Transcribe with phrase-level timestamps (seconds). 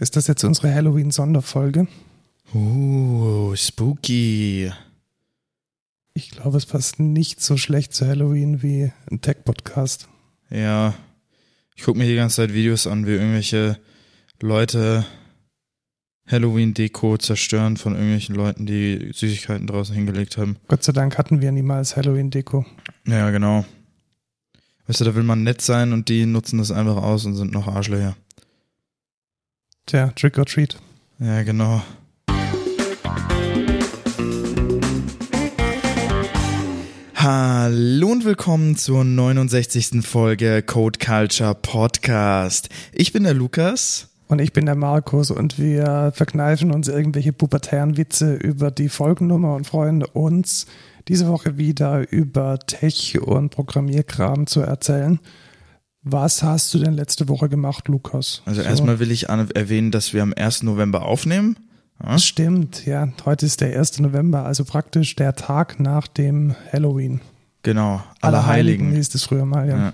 [0.00, 1.88] Ist das jetzt unsere Halloween-Sonderfolge?
[2.54, 4.70] Uh, spooky.
[6.14, 10.08] Ich glaube, es passt nicht so schlecht zu Halloween wie ein Tech-Podcast.
[10.50, 10.94] Ja.
[11.74, 13.78] Ich gucke mir die ganze Zeit Videos an, wie irgendwelche
[14.40, 15.04] Leute
[16.28, 20.58] Halloween-Deko zerstören von irgendwelchen Leuten, die Süßigkeiten draußen hingelegt haben.
[20.68, 22.64] Gott sei Dank hatten wir niemals Halloween-Deko.
[23.06, 23.64] Ja, genau.
[24.86, 27.52] Weißt du, da will man nett sein und die nutzen das einfach aus und sind
[27.52, 28.16] noch Arschlöcher.
[29.88, 30.76] Tja, Trick or Treat.
[31.18, 31.80] Ja, genau.
[37.14, 40.06] Hallo und willkommen zur 69.
[40.06, 42.68] Folge Code Culture Podcast.
[42.92, 44.10] Ich bin der Lukas.
[44.26, 49.54] Und ich bin der Markus und wir verkneifen uns irgendwelche pubertären Witze über die Folgennummer
[49.54, 50.66] und freuen uns,
[51.08, 55.18] diese Woche wieder über Tech und Programmierkram zu erzählen.
[56.10, 58.40] Was hast du denn letzte Woche gemacht, Lukas?
[58.46, 58.68] Also so.
[58.68, 60.62] erstmal will ich erwähnen, dass wir am 1.
[60.62, 61.58] November aufnehmen.
[62.02, 62.18] Ja?
[62.18, 63.08] Stimmt, ja.
[63.26, 64.00] Heute ist der 1.
[64.00, 67.20] November, also praktisch der Tag nach dem Halloween.
[67.62, 69.76] Genau, Allerheiligen, Allerheiligen hieß es früher mal, ja.
[69.76, 69.92] ja.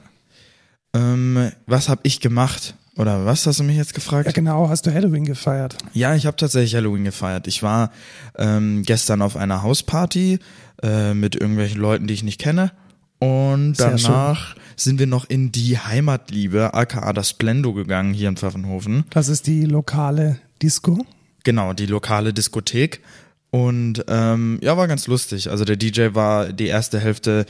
[0.95, 2.77] Ähm, was habe ich gemacht?
[2.97, 4.27] Oder was hast du mich jetzt gefragt?
[4.27, 5.77] Ja, genau, hast du Halloween gefeiert?
[5.95, 7.49] Ja, ich habe tatsächlich Halloween gefeiert.
[7.49, 7.91] Ich war
[8.39, 10.39] ähm, gestern auf einer Hausparty
[10.81, 12.71] äh, mit irgendwelchen Leuten, die ich nicht kenne.
[13.19, 19.05] Und danach sind wir noch in die Heimatliebe, aka das Splendo gegangen hier in Pfaffenhofen.
[19.11, 21.05] Das ist die lokale Disco?
[21.45, 23.01] Genau, die lokale Diskothek.
[23.51, 25.51] Und ähm, ja, war ganz lustig.
[25.51, 27.47] Also der DJ war die erste Hälfte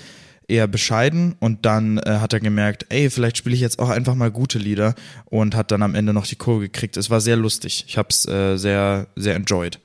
[0.48, 4.14] eher bescheiden und dann äh, hat er gemerkt, ey, vielleicht spiele ich jetzt auch einfach
[4.14, 6.96] mal gute Lieder und hat dann am Ende noch die Kurve gekriegt.
[6.96, 7.84] Es war sehr lustig.
[7.88, 9.80] Ich habe es äh, sehr, sehr enjoyed.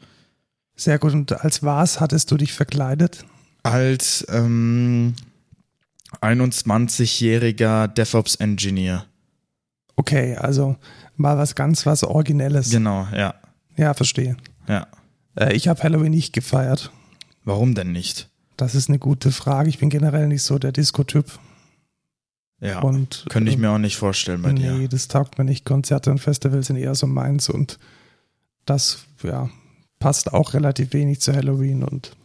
[0.75, 1.13] Sehr gut.
[1.13, 3.25] Und als was hattest du dich verkleidet?
[3.63, 5.13] Als ähm,
[6.21, 9.05] 21-jähriger DevOps-Engineer.
[9.95, 10.77] Okay, also
[11.15, 12.71] mal was ganz was Originelles.
[12.71, 13.35] Genau, ja.
[13.77, 14.37] Ja, verstehe.
[14.67, 14.87] Ja.
[15.35, 16.91] Äh, ich habe Halloween nicht gefeiert.
[17.43, 18.29] Warum denn nicht?
[18.57, 19.69] Das ist eine gute Frage.
[19.69, 21.39] Ich bin generell nicht so der Disco-Typ.
[22.61, 24.71] Ja, und, könnte ich äh, mir auch nicht vorstellen bei nee, dir.
[24.73, 25.65] Nee, das taugt mir nicht.
[25.65, 27.79] Konzerte und Festivals sind eher so meins und
[28.65, 29.49] das, ja,
[29.99, 32.15] passt auch relativ wenig zu Halloween und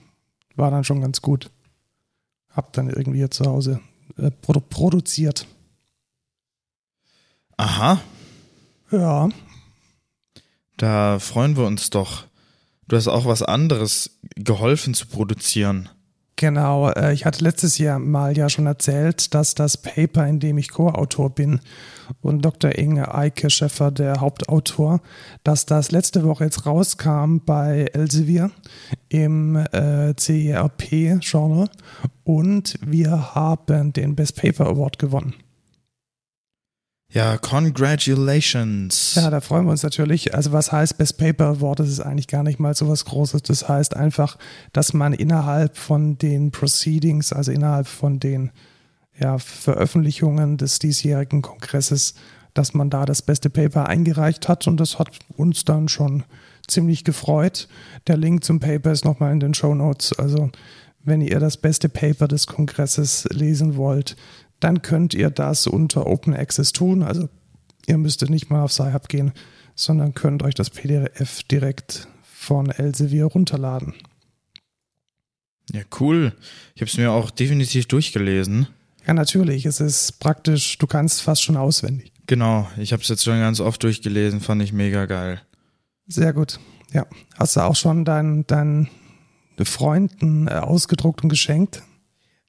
[0.57, 1.51] war dann schon ganz gut.
[2.55, 3.81] Hab dann irgendwie hier zu Hause
[4.17, 5.47] äh, produ produziert.
[7.57, 8.01] Aha.
[8.91, 9.29] Ja.
[10.77, 12.25] Da freuen wir uns doch.
[12.89, 15.89] Du hast auch was anderes geholfen zu produzieren.
[16.45, 20.59] Genau, äh, ich hatte letztes Jahr mal ja schon erzählt, dass das Paper, in dem
[20.59, 21.61] ich Co-Autor bin
[22.21, 22.77] und Dr.
[22.77, 25.01] Inge Eike Schäffer, der Hauptautor,
[25.43, 28.51] dass das letzte Woche jetzt rauskam bei Elsevier
[29.09, 31.71] im äh, CERP-Genre
[32.25, 35.33] und wir haben den Best Paper Award gewonnen.
[37.15, 39.15] Ja, congratulations.
[39.15, 40.35] Ja, da freuen wir uns natürlich.
[40.35, 41.79] Also was heißt Best Paper Award?
[41.79, 43.43] Das ist eigentlich gar nicht mal so was Großes.
[43.43, 44.37] Das heißt einfach,
[44.73, 48.51] dass man innerhalb von den Proceedings, also innerhalb von den
[49.17, 52.15] ja, Veröffentlichungen des diesjährigen Kongresses,
[52.53, 56.25] dass man da das beste Paper eingereicht hat und das hat uns dann schon
[56.67, 57.69] ziemlich gefreut.
[58.09, 60.19] Der Link zum Paper ist nochmal in den Show Notes.
[60.19, 60.51] Also
[61.05, 64.17] wenn ihr das beste Paper des Kongresses lesen wollt,
[64.61, 67.03] dann könnt ihr das unter Open Access tun.
[67.03, 67.29] Also
[67.87, 69.33] ihr müsstet nicht mal auf Sci-Hub gehen,
[69.75, 73.95] sondern könnt euch das PDF direkt von Elsevier runterladen.
[75.73, 76.33] Ja, cool.
[76.75, 78.69] Ich habe es mir auch definitiv durchgelesen.
[79.07, 79.67] Ja, natürlich.
[79.67, 82.13] Es ist praktisch, du kannst fast schon auswendig.
[82.27, 85.43] Genau, ich habe es jetzt schon ganz oft durchgelesen, fand ich mega geil.
[86.07, 86.59] Sehr gut.
[86.93, 87.07] Ja.
[87.37, 88.89] Hast du auch schon deinen dein
[89.63, 91.83] Freunden äh, ausgedruckt und geschenkt?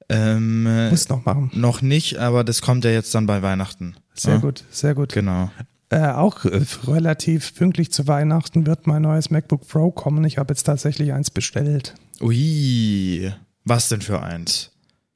[0.08, 1.50] Ähm, Muss noch machen.
[1.54, 3.96] Noch nicht, aber das kommt ja jetzt dann bei Weihnachten.
[4.14, 4.40] Sehr ja?
[4.40, 5.12] gut, sehr gut.
[5.12, 5.50] Genau.
[5.88, 10.24] Äh, auch äh, relativ pünktlich zu Weihnachten wird mein neues MacBook Pro kommen.
[10.24, 11.94] Ich habe jetzt tatsächlich eins bestellt.
[12.20, 13.32] Ui,
[13.64, 14.72] was denn für eins?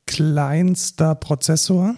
[0.06, 1.94] Kleinster Prozessor.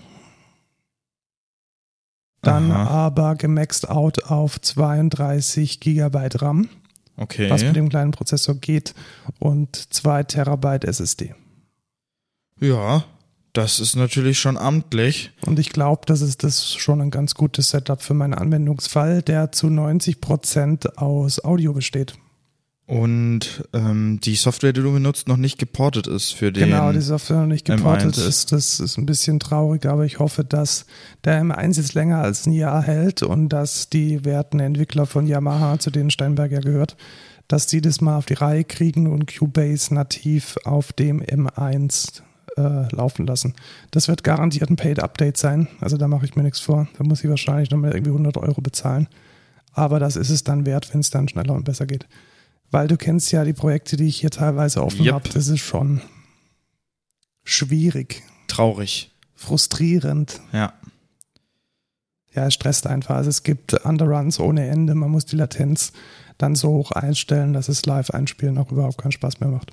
[2.42, 3.06] Dann Aha.
[3.06, 6.68] aber gemaxed out auf 32 Gigabyte RAM.
[7.16, 7.50] Okay.
[7.50, 8.94] Was mit dem kleinen Prozessor geht
[9.39, 11.34] und 2 Terabyte SSD.
[12.62, 13.04] Ja,
[13.53, 15.32] das ist natürlich schon amtlich.
[15.44, 19.50] Und ich glaube, das ist das schon ein ganz gutes Setup für meinen Anwendungsfall, der
[19.50, 22.14] zu 90 Prozent aus Audio besteht.
[22.86, 26.68] Und ähm, die Software, die du benutzt, noch nicht geportet ist für den.
[26.68, 28.28] Genau, die Software noch nicht geportet M1.
[28.28, 28.53] ist.
[28.53, 30.86] Das ist ein bisschen traurig, aber ich hoffe, dass
[31.24, 35.80] der M1 jetzt länger als ein Jahr hält und dass die werten Entwickler von Yamaha,
[35.80, 36.97] zu denen Steinberg ja gehört,
[37.48, 42.22] dass die das mal auf die Reihe kriegen und Cubase nativ auf dem M1
[42.57, 43.54] äh, laufen lassen.
[43.91, 45.69] Das wird garantiert ein Paid Update sein.
[45.81, 46.89] Also da mache ich mir nichts vor.
[46.99, 49.09] Da muss ich wahrscheinlich nochmal irgendwie 100 Euro bezahlen.
[49.72, 52.07] Aber das ist es dann wert, wenn es dann schneller und besser geht.
[52.71, 55.15] Weil du kennst ja die Projekte, die ich hier teilweise offen Yep.
[55.15, 55.28] habe.
[55.31, 56.01] Das ist schon
[57.45, 59.10] schwierig, Traurig.
[59.34, 60.41] frustrierend.
[60.53, 60.72] Ja.
[62.34, 63.16] Ja, es stresst einfach.
[63.16, 64.95] Also es gibt Underruns ohne Ende.
[64.95, 65.93] Man muss die Latenz
[66.39, 69.72] dann so hoch einstellen, dass es Live-Einspielen auch überhaupt keinen Spaß mehr macht.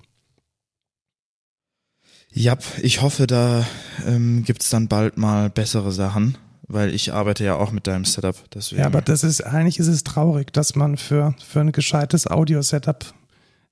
[2.31, 3.66] Ja, ich hoffe, da
[4.08, 6.38] ähm, gibt's dann bald mal bessere Sachen,
[6.68, 8.36] weil ich arbeite ja auch mit deinem Setup.
[8.54, 8.81] Deswegen.
[8.81, 13.14] Ja, aber das ist, eigentlich ist es traurig, dass man für, für ein gescheites Audio-Setup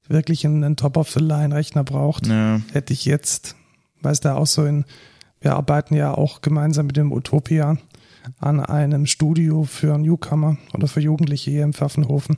[0.08, 2.28] wirklich einen, einen Top-of-the-Line-Rechner braucht.
[2.28, 3.56] ja, Hätte ich jetzt,
[4.02, 4.86] weißt du, auch so in,
[5.42, 7.78] wir arbeiten ja auch gemeinsam mit dem Utopia
[8.40, 12.38] an einem Studio für Newcomer oder für Jugendliche hier im Pfaffenhofen.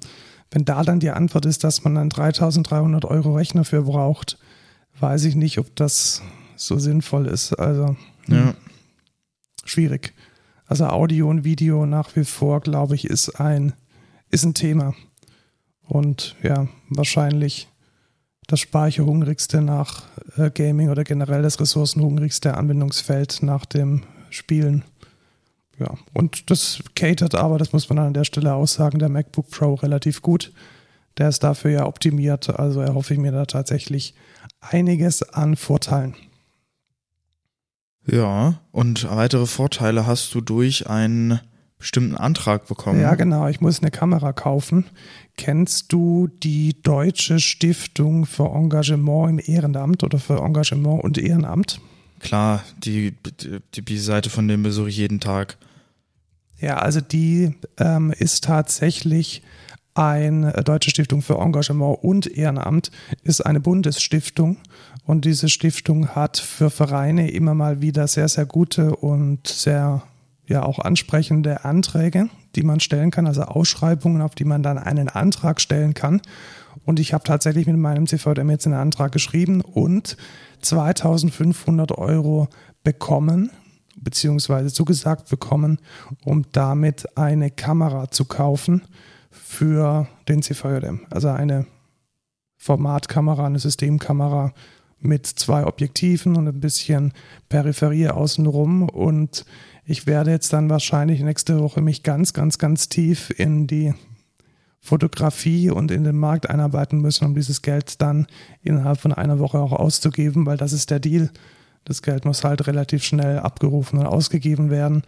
[0.51, 4.37] Wenn da dann die Antwort ist, dass man einen 3300 Euro Rechner für braucht,
[4.99, 6.21] weiß ich nicht, ob das
[6.55, 7.53] so sinnvoll ist.
[7.53, 7.95] Also
[8.27, 8.53] ja.
[9.65, 10.13] schwierig.
[10.65, 13.73] Also Audio und Video nach wie vor, glaube ich, ist ein,
[14.29, 14.93] ist ein Thema.
[15.87, 17.67] Und ja, wahrscheinlich
[18.45, 20.03] das speicherhungrigste nach
[20.37, 24.83] äh, Gaming oder generell das ressourcenhungrigste Anwendungsfeld nach dem Spielen.
[25.79, 29.49] Ja, und das catert aber, das muss man an der Stelle auch sagen, der MacBook
[29.49, 30.51] Pro relativ gut.
[31.17, 34.13] Der ist dafür ja optimiert, also erhoffe ich mir da tatsächlich
[34.61, 36.15] einiges an Vorteilen.
[38.05, 41.39] ja, und weitere Vorteile hast du durch einen
[41.79, 42.99] bestimmten Antrag bekommen.
[42.99, 43.47] Ja, genau.
[43.47, 44.85] Ich muss eine Kamera kaufen.
[45.37, 51.79] Kennst du die Deutsche Stiftung für Engagement im Ehrenamt oder für Engagement und Ehrenamt?
[52.19, 53.15] Klar, die,
[53.75, 55.57] die, B-Seite von dem besuche ich jeden Tag.
[56.59, 59.41] Ja, also die ähm, ist tatsächlich
[59.93, 62.91] eine Deutsche Stiftung für Engagement und Ehrenamt,
[63.23, 64.57] ist eine Bundesstiftung.
[65.05, 70.03] Und diese Stiftung hat für Vereine immer mal wieder sehr, sehr gute und sehr
[70.47, 75.07] ja auch ansprechende Anträge, die man stellen kann, also Ausschreibungen, auf die man dann einen
[75.07, 76.21] Antrag stellen kann.
[76.85, 80.17] Und ich habe tatsächlich mit meinem CVM jetzt einen Antrag geschrieben und
[80.61, 82.47] 2500 Euro
[82.83, 83.51] bekommen,
[83.95, 85.79] beziehungsweise zugesagt bekommen,
[86.25, 88.81] um damit eine Kamera zu kaufen
[89.49, 91.07] für den CVJM.
[91.09, 91.65] Also eine
[92.57, 94.53] Formatkamera, eine Systemkamera
[94.99, 97.13] mit zwei Objektiven und ein bisschen
[97.49, 98.87] Peripherie außenrum.
[98.87, 99.45] Und
[99.85, 103.95] ich werde jetzt dann wahrscheinlich nächste Woche mich ganz, ganz, ganz tief in die
[104.81, 108.27] Fotografie und in den Markt einarbeiten müssen, um dieses Geld dann
[108.61, 111.31] innerhalb von einer Woche auch auszugeben, weil das ist der Deal.
[111.85, 115.01] Das Geld muss halt relativ schnell abgerufen und ausgegeben werden.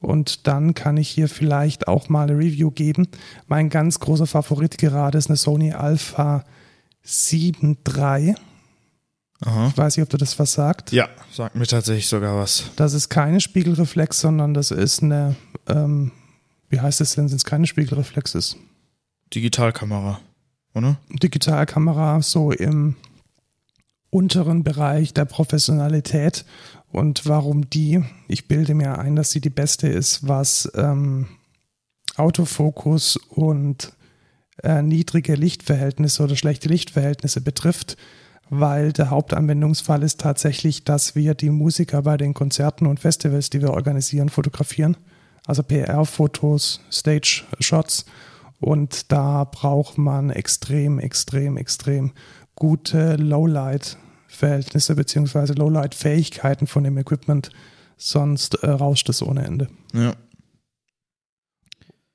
[0.00, 3.08] Und dann kann ich hier vielleicht auch mal eine Review geben.
[3.46, 6.44] Mein ganz großer Favorit gerade ist eine Sony Alpha
[7.02, 8.34] 7 III.
[9.40, 9.68] Aha.
[9.68, 10.92] Ich weiß nicht, ob du das was sagt.
[10.92, 12.70] Ja, sagt mir tatsächlich sogar was.
[12.76, 15.36] Das ist keine Spiegelreflex, sondern das ist eine,
[15.68, 16.12] ähm,
[16.68, 18.56] wie heißt es denn, sind es keine Spiegelreflexes?
[19.34, 20.20] Digitalkamera,
[20.74, 20.96] oder?
[21.10, 22.96] Digitalkamera so im
[24.10, 26.44] unteren Bereich der Professionalität
[26.90, 31.26] und warum die, ich bilde mir ein, dass sie die beste ist, was ähm,
[32.16, 33.92] Autofokus und
[34.62, 37.96] äh, niedrige Lichtverhältnisse oder schlechte Lichtverhältnisse betrifft,
[38.50, 43.60] weil der Hauptanwendungsfall ist tatsächlich, dass wir die Musiker bei den Konzerten und Festivals, die
[43.60, 44.96] wir organisieren, fotografieren.
[45.46, 48.06] Also PR-Fotos, Stage-Shots.
[48.60, 52.12] Und da braucht man extrem, extrem, extrem
[52.54, 53.16] gute
[54.38, 57.50] Lowlight-Verhältnisse beziehungsweise Lowlight-Fähigkeiten von dem Equipment.
[57.96, 59.68] Sonst äh, rauscht es ohne Ende.
[59.92, 60.14] Ja.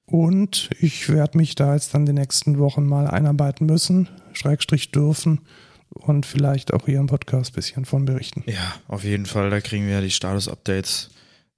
[0.05, 5.41] Und ich werde mich da jetzt dann die nächsten Wochen mal einarbeiten müssen, Schrägstrich dürfen
[5.89, 8.43] und vielleicht auch hier im Podcast ein bisschen von berichten.
[8.45, 9.49] Ja, auf jeden Fall.
[9.49, 11.09] Da kriegen wir ja die Status-Updates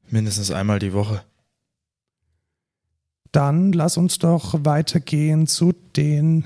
[0.09, 1.23] mindestens einmal die Woche.
[3.31, 6.45] Dann lass uns doch weitergehen zu den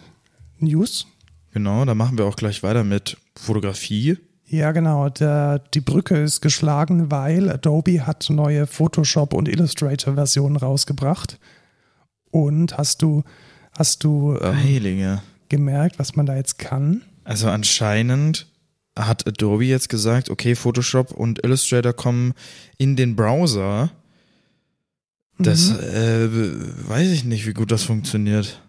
[0.57, 1.05] News.
[1.51, 4.17] Genau, da machen wir auch gleich weiter mit Fotografie.
[4.45, 5.09] Ja, genau.
[5.09, 11.39] Der, die Brücke ist geschlagen, weil Adobe hat neue Photoshop und Illustrator-Versionen rausgebracht.
[12.31, 13.23] Und hast du,
[13.77, 17.03] hast du ähm, gemerkt, was man da jetzt kann?
[17.23, 18.47] Also anscheinend
[18.97, 22.33] hat Adobe jetzt gesagt, okay, Photoshop und Illustrator kommen
[22.77, 23.91] in den Browser.
[25.37, 25.79] Das Mhm.
[25.79, 28.61] äh, weiß ich nicht, wie gut das funktioniert.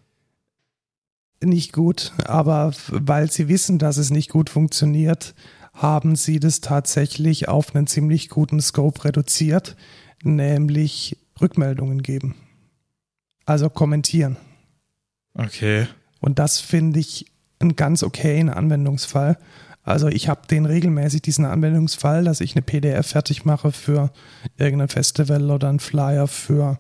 [1.43, 5.35] Nicht gut, aber weil sie wissen, dass es nicht gut funktioniert,
[5.73, 9.77] haben sie das tatsächlich auf einen ziemlich guten Scope reduziert,
[10.23, 12.35] nämlich Rückmeldungen geben.
[13.47, 14.37] Also kommentieren.
[15.35, 15.87] Okay.
[16.21, 17.27] Und das finde ich
[17.59, 19.39] einen ganz okayen Anwendungsfall.
[19.83, 24.13] Also ich habe den regelmäßig, diesen Anwendungsfall, dass ich eine PDF fertig mache für
[24.59, 26.79] irgendein Festival oder einen Flyer für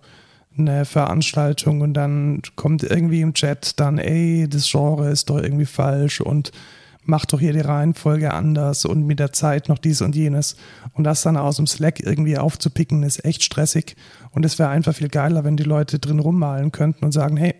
[0.68, 5.66] eine Veranstaltung und dann kommt irgendwie im Chat dann, ey, das Genre ist doch irgendwie
[5.66, 6.52] falsch und
[7.04, 10.56] mach doch hier die Reihenfolge anders und mit der Zeit noch dies und jenes.
[10.94, 13.96] Und das dann aus dem Slack irgendwie aufzupicken, ist echt stressig.
[14.30, 17.54] Und es wäre einfach viel geiler, wenn die Leute drin rummalen könnten und sagen, hey,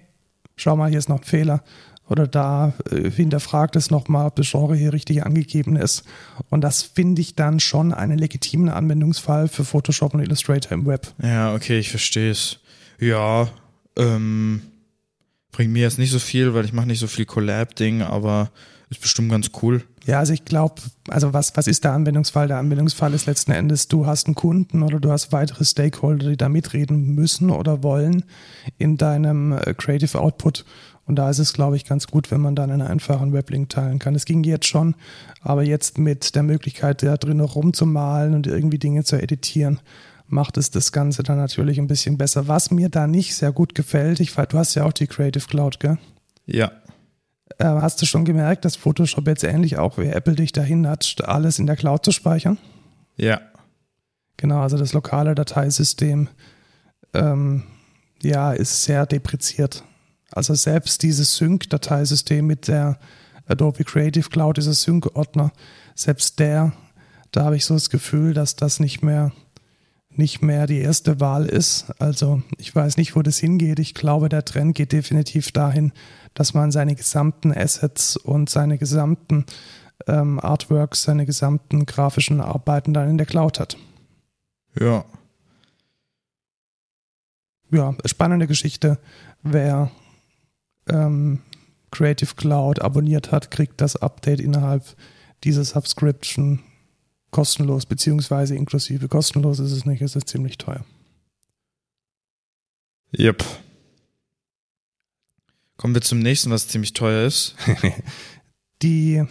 [0.57, 1.63] schau mal, hier ist noch ein Fehler.
[2.09, 6.03] Oder da äh, hinterfragt es nochmal, ob das Genre hier richtig angegeben ist.
[6.49, 11.13] Und das finde ich dann schon einen legitimen Anwendungsfall für Photoshop und Illustrator im Web.
[11.23, 12.60] Ja, okay, ich verstehe es.
[13.01, 13.49] Ja,
[13.97, 14.63] ähm,
[15.53, 18.51] bringt mir jetzt nicht so viel, weil ich mache nicht so viel Collab-Ding, aber
[18.91, 19.85] ist bestimmt ganz cool.
[20.05, 22.49] Ja, also ich glaube, also was, was ist der Anwendungsfall?
[22.49, 26.37] Der Anwendungsfall ist letzten Endes, du hast einen Kunden oder du hast weitere Stakeholder, die
[26.37, 28.25] da mitreden müssen oder wollen
[28.79, 30.65] in deinem äh, Creative Output.
[31.07, 33.99] Und da ist es, glaube ich, ganz gut, wenn man dann einen einfachen Weblink teilen
[33.99, 34.15] kann.
[34.15, 34.95] Es ging jetzt schon,
[35.41, 39.81] aber jetzt mit der Möglichkeit, da drin noch rumzumalen und irgendwie Dinge zu editieren,
[40.31, 42.49] macht es das Ganze dann natürlich ein bisschen besser.
[42.49, 45.81] Was mir da nicht sehr gut gefällt, ich, du hast ja auch die Creative Cloud,
[45.81, 45.99] gell?
[46.47, 46.73] Ja.
[47.59, 51.17] Äh, hast du schon gemerkt, dass Photoshop jetzt ähnlich auch wie Apple dich dahin hat,
[51.25, 52.59] alles in der Cloud zu speichern?
[53.17, 53.41] Ja.
[54.37, 56.29] Genau, also das lokale Dateisystem
[57.13, 57.65] ähm,
[58.23, 59.85] ja, ist sehr depreziert.
[60.33, 62.99] Also selbst dieses Sync-Dateisystem mit der
[63.47, 65.53] Adobe Creative Cloud, dieser Sync-Ordner,
[65.95, 66.73] selbst der,
[67.33, 69.33] da habe ich so das Gefühl, dass das nicht mehr
[70.21, 71.93] nicht mehr die erste Wahl ist.
[71.99, 73.79] Also ich weiß nicht, wo das hingeht.
[73.79, 75.93] Ich glaube, der Trend geht definitiv dahin,
[76.35, 79.47] dass man seine gesamten Assets und seine gesamten
[80.07, 83.79] ähm, Artworks, seine gesamten grafischen Arbeiten dann in der Cloud hat.
[84.79, 85.05] Ja.
[87.71, 88.99] Ja, spannende Geschichte.
[89.43, 89.91] Wer
[90.89, 91.41] ähm,
[91.91, 94.85] Creative Cloud abonniert hat, kriegt das Update innerhalb
[95.45, 96.61] dieser Subscription
[97.31, 99.09] kostenlos, beziehungsweise inklusive.
[99.09, 100.85] Kostenlos ist es nicht, es ist ziemlich teuer.
[103.19, 103.45] Yep.
[105.77, 107.57] Kommen wir zum nächsten, was ziemlich teuer ist.
[108.83, 109.25] Die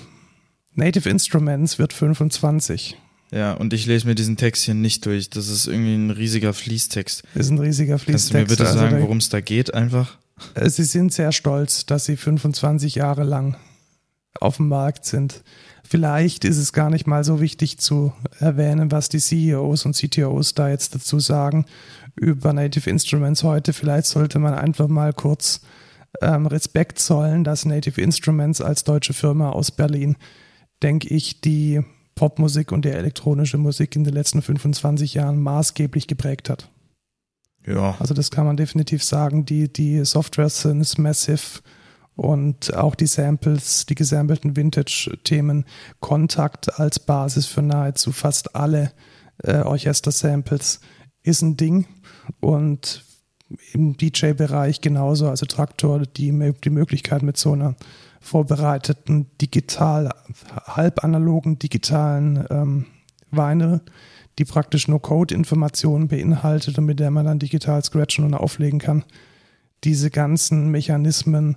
[0.73, 2.97] Native Instruments wird 25.
[3.31, 5.29] Ja, und ich lese mir diesen Text hier nicht durch.
[5.29, 7.23] Das ist irgendwie ein riesiger Fließtext.
[7.35, 8.31] Das ist ein riesiger Fließtext.
[8.31, 10.17] Kannst du mir bitte also sagen, worum es da geht, einfach?
[10.55, 13.57] Äh, sie sind sehr stolz, dass sie 25 Jahre lang
[14.39, 15.43] auf dem Markt sind.
[15.89, 20.53] Vielleicht ist es gar nicht mal so wichtig zu erwähnen, was die CEOs und CTOs
[20.53, 21.65] da jetzt dazu sagen
[22.15, 23.73] über Native Instruments heute.
[23.73, 25.61] Vielleicht sollte man einfach mal kurz
[26.21, 30.15] ähm, Respekt zollen, dass Native Instruments als deutsche Firma aus Berlin,
[30.83, 31.81] denke ich, die
[32.13, 36.69] Popmusik und die elektronische Musik in den letzten 25 Jahren maßgeblich geprägt hat.
[37.65, 37.95] Ja.
[37.97, 39.43] Also das kann man definitiv sagen.
[39.43, 41.61] Die, die Software sind Massive
[42.19, 45.63] und auch die Samples, die gesammelten Vintage-Themen,
[46.01, 48.91] Kontakt als Basis für nahezu fast alle
[49.41, 50.81] äh, Orchester-Samples
[51.23, 51.85] ist ein Ding
[52.41, 53.05] und
[53.71, 57.75] im DJ-Bereich genauso, also Traktor, die, die Möglichkeit mit so einer
[58.19, 60.09] vorbereiteten digital,
[60.65, 62.85] halbanalogen digitalen ähm,
[63.31, 63.79] Weine,
[64.39, 69.05] die praktisch nur Code-Informationen beinhaltet und mit der man dann digital scratchen und auflegen kann.
[69.85, 71.55] Diese ganzen Mechanismen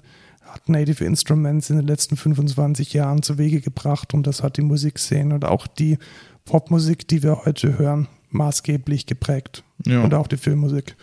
[0.52, 4.62] hat Native Instruments in den letzten 25 Jahren zu Wege gebracht und das hat die
[4.62, 5.98] Musikszene und auch die
[6.44, 9.64] Popmusik, die wir heute hören, maßgeblich geprägt.
[9.86, 10.02] Ja.
[10.02, 10.96] Und auch die Filmmusik.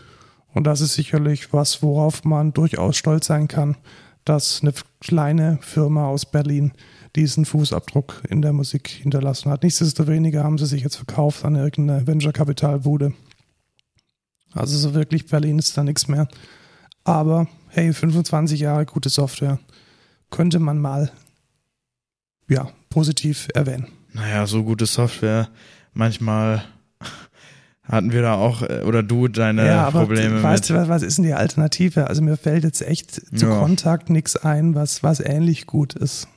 [0.53, 3.77] Und das ist sicherlich was, worauf man durchaus stolz sein kann,
[4.25, 6.71] dass eine kleine Firma aus Berlin
[7.15, 9.63] diesen Fußabdruck in der Musik hinterlassen hat.
[9.63, 13.13] Nichtsdestoweniger haben sie sich jetzt verkauft an irgendeine Venture-Kapital-Bude.
[14.53, 16.27] Also so wirklich Berlin ist da nichts mehr.
[17.03, 19.59] Aber hey, 25 Jahre gute Software
[20.29, 21.11] könnte man mal
[22.47, 23.87] ja, positiv erwähnen.
[24.13, 25.49] Naja, so gute Software.
[25.93, 26.63] Manchmal
[27.83, 30.79] hatten wir da auch, äh, oder du, deine ja, aber Probleme weißt mit.
[30.79, 32.07] Du, was ist denn die Alternative?
[32.07, 33.59] Also mir fällt jetzt echt zu ja.
[33.59, 36.27] Kontakt nichts ein, was, was ähnlich gut ist.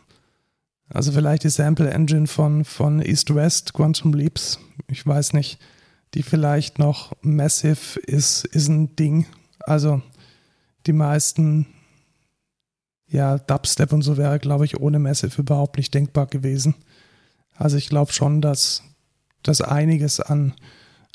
[0.89, 4.59] Also vielleicht die Sample Engine von, von East West, Quantum Leaps,
[4.89, 5.59] ich weiß nicht,
[6.15, 9.27] die vielleicht noch Massive ist, ist ein Ding.
[9.61, 10.03] Also
[10.87, 11.67] die meisten,
[13.09, 16.75] ja, Dubstep und so wäre, glaube ich, ohne Massive überhaupt nicht denkbar gewesen.
[17.55, 18.83] Also ich glaube schon, dass,
[19.43, 20.55] dass einiges an,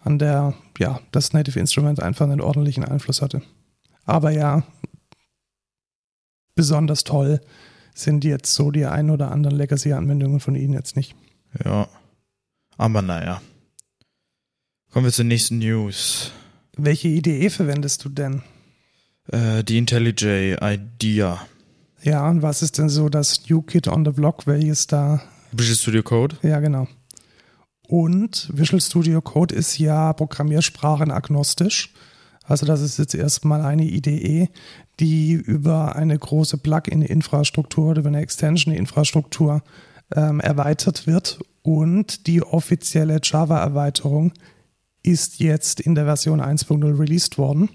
[0.01, 3.41] an der, ja, das Native Instrument einfach einen ordentlichen Einfluss hatte.
[4.05, 4.63] Aber ja,
[6.55, 7.41] besonders toll
[7.93, 11.15] sind jetzt so die ein oder anderen Legacy-Anwendungen von Ihnen jetzt nicht.
[11.65, 11.87] Ja,
[12.77, 13.41] aber naja.
[14.91, 16.31] Kommen wir zur nächsten News.
[16.77, 18.43] Welche Idee verwendest du denn?
[19.31, 21.39] Äh, die IntelliJ IDEA.
[22.03, 25.21] Ja, und was ist denn so das New Kid on the Block, welches da.
[25.51, 26.37] Visual Studio Code?
[26.43, 26.87] Ja, genau.
[27.87, 31.93] Und Visual Studio Code ist ja programmiersprachenagnostisch.
[32.43, 34.49] Also das ist jetzt erstmal eine IDE,
[34.99, 39.61] die über eine große Plugin-Infrastruktur oder über eine Extension-Infrastruktur
[40.15, 44.31] ähm, erweitert wird und die offizielle Java-Erweiterung
[45.03, 47.69] ist jetzt in der Version 1.0 released worden.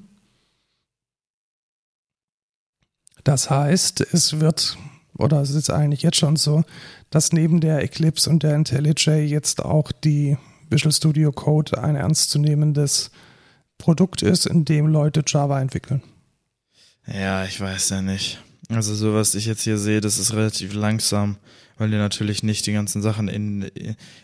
[3.25, 4.77] Das heißt, es wird,
[5.17, 6.65] oder es ist eigentlich jetzt schon so,
[7.11, 10.37] dass neben der Eclipse und der IntelliJ jetzt auch die
[10.71, 13.11] Visual Studio Code ein ernstzunehmendes
[13.79, 16.03] Produkt ist, in dem Leute Java entwickeln.
[17.07, 18.43] Ja, ich weiß ja nicht.
[18.69, 21.37] Also so was ich jetzt hier sehe, das ist relativ langsam,
[21.77, 23.71] weil die natürlich nicht die ganzen Sachen in,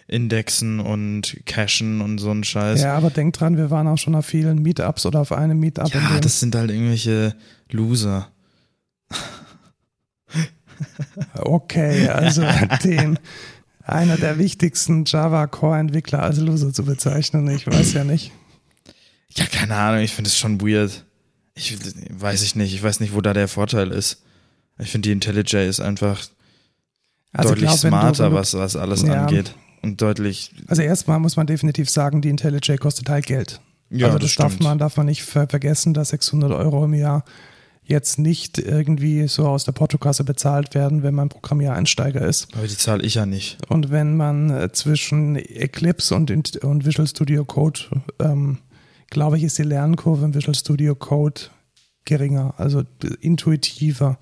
[0.06, 2.80] indexen und cachen und so ein Scheiß.
[2.82, 5.92] Ja, aber denk dran, wir waren auch schon auf vielen Meetups oder auf einem Meetup.
[5.92, 7.34] Ja, das sind halt irgendwelche
[7.70, 8.28] Loser.
[11.34, 12.42] Okay, also
[12.84, 13.18] den
[13.82, 18.32] einer der wichtigsten Java Core Entwickler als Loser zu bezeichnen, ich weiß ja nicht.
[19.34, 21.04] Ja, keine Ahnung, ich finde es schon weird.
[21.54, 21.76] Ich
[22.10, 24.22] weiß ich nicht, ich weiß nicht, wo da der Vorteil ist.
[24.78, 26.22] Ich finde die IntelliJ ist einfach
[27.32, 29.22] also deutlich glaub, smarter, was, was alles ja.
[29.22, 29.54] angeht.
[29.82, 30.52] Und deutlich.
[30.66, 33.60] Also erstmal muss man definitiv sagen, die IntelliJ kostet halt Geld.
[33.90, 37.24] Ja, also das, das darf man, darf man nicht vergessen, dass 600 Euro im Jahr
[37.88, 42.54] jetzt nicht irgendwie so aus der Portokasse bezahlt werden, wenn man Programmiereinsteiger ist.
[42.54, 43.56] Aber die zahle ich ja nicht.
[43.68, 46.30] Und wenn man äh, zwischen Eclipse und,
[46.62, 47.80] und Visual Studio Code,
[48.20, 48.58] ähm,
[49.08, 51.40] glaube ich, ist die Lernkurve im Visual Studio Code
[52.04, 52.84] geringer, also
[53.20, 54.18] intuitiver,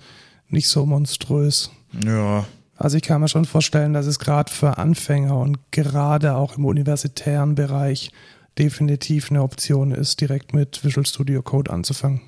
[0.47, 1.69] nicht so monströs.
[2.05, 2.45] Ja.
[2.77, 6.63] Also ich kann mir schon vorstellen, dass es gerade für Anfänger und gerade auch im
[6.63, 8.11] universitären Bereich
[8.57, 12.21] definitiv eine Option ist, direkt mit Visual Studio Code anzufangen.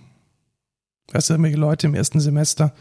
[1.12, 2.74] Weißt du, irgendwelche Leute im ersten Semester,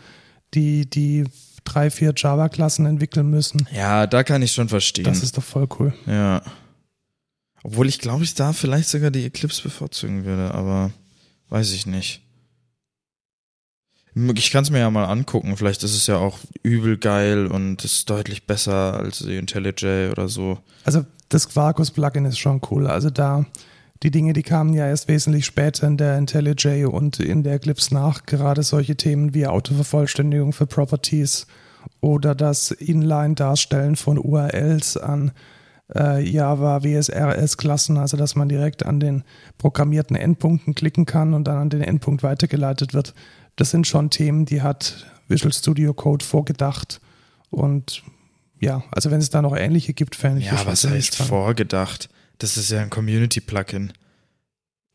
[0.54, 1.24] die, die
[1.64, 3.68] drei, vier Java-Klassen entwickeln müssen.
[3.74, 5.04] Ja, da kann ich schon verstehen.
[5.04, 5.92] Das ist doch voll cool.
[6.06, 6.42] Ja.
[7.62, 10.90] Obwohl ich glaube, ich da vielleicht sogar die Eclipse bevorzugen würde, aber
[11.48, 12.22] weiß ich nicht.
[14.34, 15.56] Ich kann es mir ja mal angucken.
[15.56, 20.28] Vielleicht ist es ja auch übel geil und ist deutlich besser als die IntelliJ oder
[20.28, 20.58] so.
[20.84, 22.88] Also das Quarkus-Plugin ist schon cool.
[22.88, 23.46] Also da
[24.02, 27.92] die Dinge, die kamen ja erst wesentlich später in der IntelliJ und in der Eclipse
[27.92, 28.26] nach.
[28.26, 31.46] Gerade solche Themen wie Autovervollständigung für Properties
[32.00, 35.32] oder das Inline-Darstellen von URLs an
[35.94, 39.24] äh, Java WSRS-Klassen, also dass man direkt an den
[39.56, 43.14] programmierten Endpunkten klicken kann und dann an den Endpunkt weitergeleitet wird.
[43.56, 47.00] Das sind schon Themen, die hat Visual Studio Code vorgedacht.
[47.50, 48.02] Und
[48.60, 52.08] ja, also wenn es da noch ähnliche gibt, fände ich Ja, was heißt vorgedacht?
[52.38, 53.92] Das ist ja ein Community-Plugin.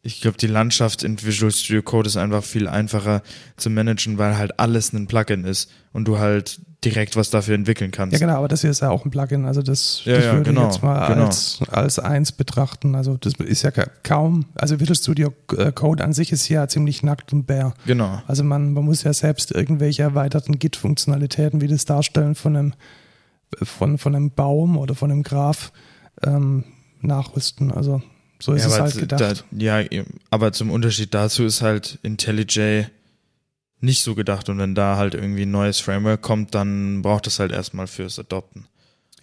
[0.06, 3.24] Ich glaube, die Landschaft in Visual Studio Code ist einfach viel einfacher
[3.56, 7.92] zu managen, weil halt alles ein Plugin ist und du halt direkt was dafür entwickeln
[7.92, 8.12] kannst.
[8.12, 9.46] Ja, genau, aber das hier ist ja auch ein Plugin.
[9.46, 11.26] Also das, ja, das ja, würde genau, ich jetzt mal genau.
[11.28, 12.96] als, als eins betrachten.
[12.96, 17.02] Also das ist ja kaum, also Visual Studio äh, Code an sich ist ja ziemlich
[17.04, 17.74] nackt und bare.
[17.86, 18.22] Genau.
[18.28, 22.74] Also man, man muss ja selbst irgendwelche erweiterten Git-Funktionalitäten wie das Darstellen von einem,
[23.62, 25.72] von, von einem Baum oder von einem Graph
[26.24, 26.66] ähm,
[27.04, 27.72] nachrüsten.
[27.72, 28.02] Also
[28.40, 29.46] so ist ja, es halt gedacht.
[29.52, 29.84] Da, ja,
[30.30, 32.86] aber zum Unterschied dazu ist halt IntelliJ
[33.80, 37.40] nicht so gedacht und wenn da halt irgendwie ein neues Framework kommt, dann braucht es
[37.40, 38.66] halt erstmal fürs Adopten.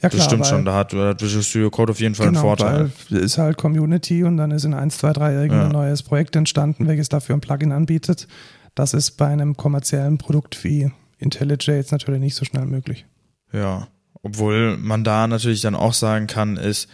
[0.03, 2.29] Ja, klar, das stimmt schon, da hat, da hat Visual Studio Code auf jeden Fall
[2.29, 2.91] genau, einen Vorteil.
[3.11, 5.69] Weil ist halt Community und dann ist in 1, 2, 3 irgendein ja.
[5.73, 8.27] neues Projekt entstanden, welches dafür ein Plugin anbietet.
[8.75, 13.05] Das ist bei einem kommerziellen Produkt wie IntelliJ jetzt natürlich nicht so schnell möglich.
[13.53, 13.89] Ja,
[14.23, 16.89] obwohl man da natürlich dann auch sagen kann, ist,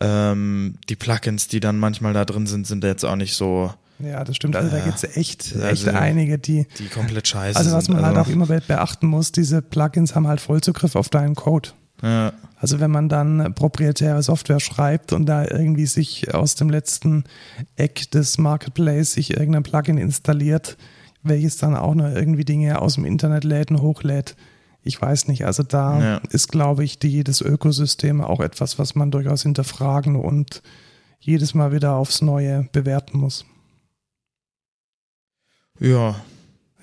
[0.00, 3.72] ähm, die Plugins, die dann manchmal da drin sind, sind jetzt auch nicht so.
[3.98, 4.56] Ja, das stimmt.
[4.56, 6.66] Also da gibt es echt, echt also, einige, die.
[6.78, 8.06] Die komplett scheiße Also was man sind.
[8.06, 11.70] halt also, auch immer beachten muss, diese Plugins haben halt Vollzugriff auf deinen Code.
[12.02, 12.32] Ja.
[12.56, 17.24] Also wenn man dann proprietäre Software schreibt und da irgendwie sich aus dem letzten
[17.76, 20.76] Eck des Marketplace sich irgendein Plugin installiert,
[21.22, 24.36] welches dann auch noch irgendwie Dinge aus dem Internet lädt und hochlädt,
[24.82, 25.44] ich weiß nicht.
[25.44, 26.16] Also da ja.
[26.30, 30.62] ist, glaube ich, die, das Ökosystem auch etwas, was man durchaus hinterfragen und
[31.18, 33.44] jedes Mal wieder aufs Neue bewerten muss.
[35.78, 36.16] Ja.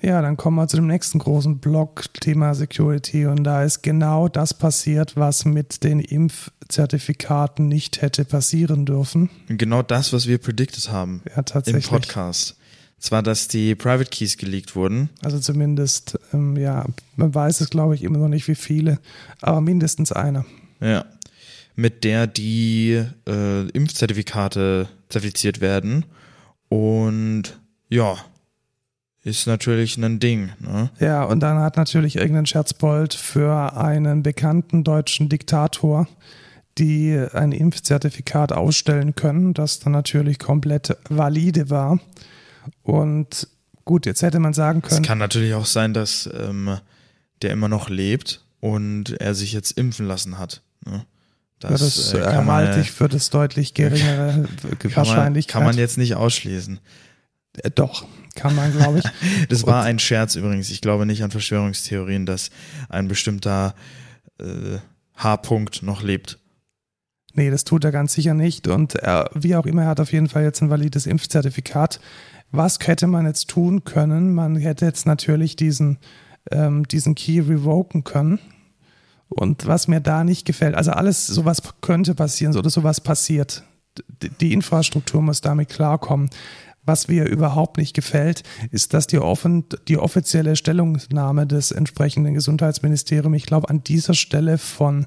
[0.00, 3.26] Ja, dann kommen wir zu dem nächsten großen Block, Thema Security.
[3.26, 9.28] Und da ist genau das passiert, was mit den Impfzertifikaten nicht hätte passieren dürfen.
[9.48, 11.22] Genau das, was wir predicted haben.
[11.34, 11.86] Ja, tatsächlich.
[11.86, 12.57] Im Podcast
[12.98, 15.10] zwar, dass die Private Keys geleakt wurden.
[15.22, 16.84] Also zumindest, ähm, ja,
[17.16, 18.98] man weiß es, glaube ich, immer noch nicht, wie viele,
[19.40, 20.44] aber mindestens eine.
[20.80, 21.04] Ja.
[21.76, 26.04] Mit der die äh, Impfzertifikate zertifiziert werden.
[26.68, 28.16] Und ja,
[29.22, 30.50] ist natürlich ein Ding.
[30.58, 30.90] Ne?
[30.98, 36.08] Ja, und dann hat natürlich irgendein Scherzbold für einen bekannten deutschen Diktator
[36.78, 41.98] die ein Impfzertifikat ausstellen können, das dann natürlich komplett valide war
[42.82, 43.48] Und
[43.84, 45.02] gut, jetzt hätte man sagen können.
[45.02, 46.78] Es kann natürlich auch sein, dass ähm,
[47.42, 50.62] der immer noch lebt und er sich jetzt impfen lassen hat.
[50.84, 51.04] Ne?
[51.60, 55.54] Das, ja, das äh, kann man, halte ich für das deutlich geringere kann Wahrscheinlichkeit.
[55.54, 56.80] Man, kann man jetzt nicht ausschließen.
[57.62, 59.04] Äh, doch, kann man, glaube ich.
[59.48, 60.70] das war ein Scherz übrigens.
[60.70, 62.50] Ich glaube nicht an Verschwörungstheorien, dass
[62.88, 63.74] ein bestimmter
[64.38, 64.78] äh,
[65.16, 66.38] H-Punkt noch lebt.
[67.34, 68.68] Nee, das tut er ganz sicher nicht.
[68.68, 72.00] Und er, wie auch immer, er hat auf jeden Fall jetzt ein valides Impfzertifikat.
[72.50, 74.34] Was hätte man jetzt tun können?
[74.34, 75.98] Man hätte jetzt natürlich diesen,
[76.50, 78.38] ähm, diesen Key revoken können.
[79.28, 83.64] Und was mir da nicht gefällt, also alles, sowas könnte passieren oder sowas passiert.
[84.40, 86.30] Die Infrastruktur muss damit klarkommen.
[86.84, 93.36] Was mir überhaupt nicht gefällt, ist, dass die, offen, die offizielle Stellungnahme des entsprechenden Gesundheitsministeriums,
[93.36, 95.06] ich glaube, an dieser Stelle von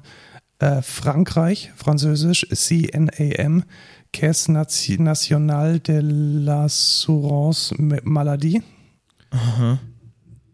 [0.60, 3.64] äh, Frankreich, französisch, CNAM,
[4.12, 8.62] Caisse Nationale de l'Assurance Maladie,
[9.30, 9.78] Aha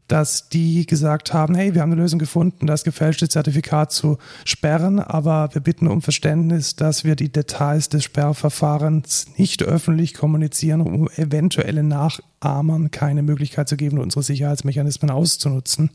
[0.09, 4.17] dass die gesagt haben, hey, wir haben eine Lösung gefunden, das gefälschte Zertifikat zu
[4.47, 10.81] sperren, aber wir bitten um Verständnis, dass wir die Details des Sperrverfahrens nicht öffentlich kommunizieren,
[10.81, 15.91] um eventuelle Nachahmern keine Möglichkeit zu geben, unsere Sicherheitsmechanismen auszunutzen.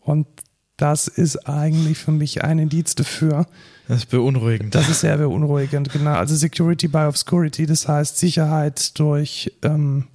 [0.00, 0.26] Und
[0.76, 3.46] das ist eigentlich für mich ein Indiz dafür.
[3.88, 4.74] Das ist beunruhigend.
[4.74, 6.14] Das ist sehr beunruhigend, genau.
[6.14, 10.06] Also Security by Obscurity, das heißt Sicherheit durch ähm,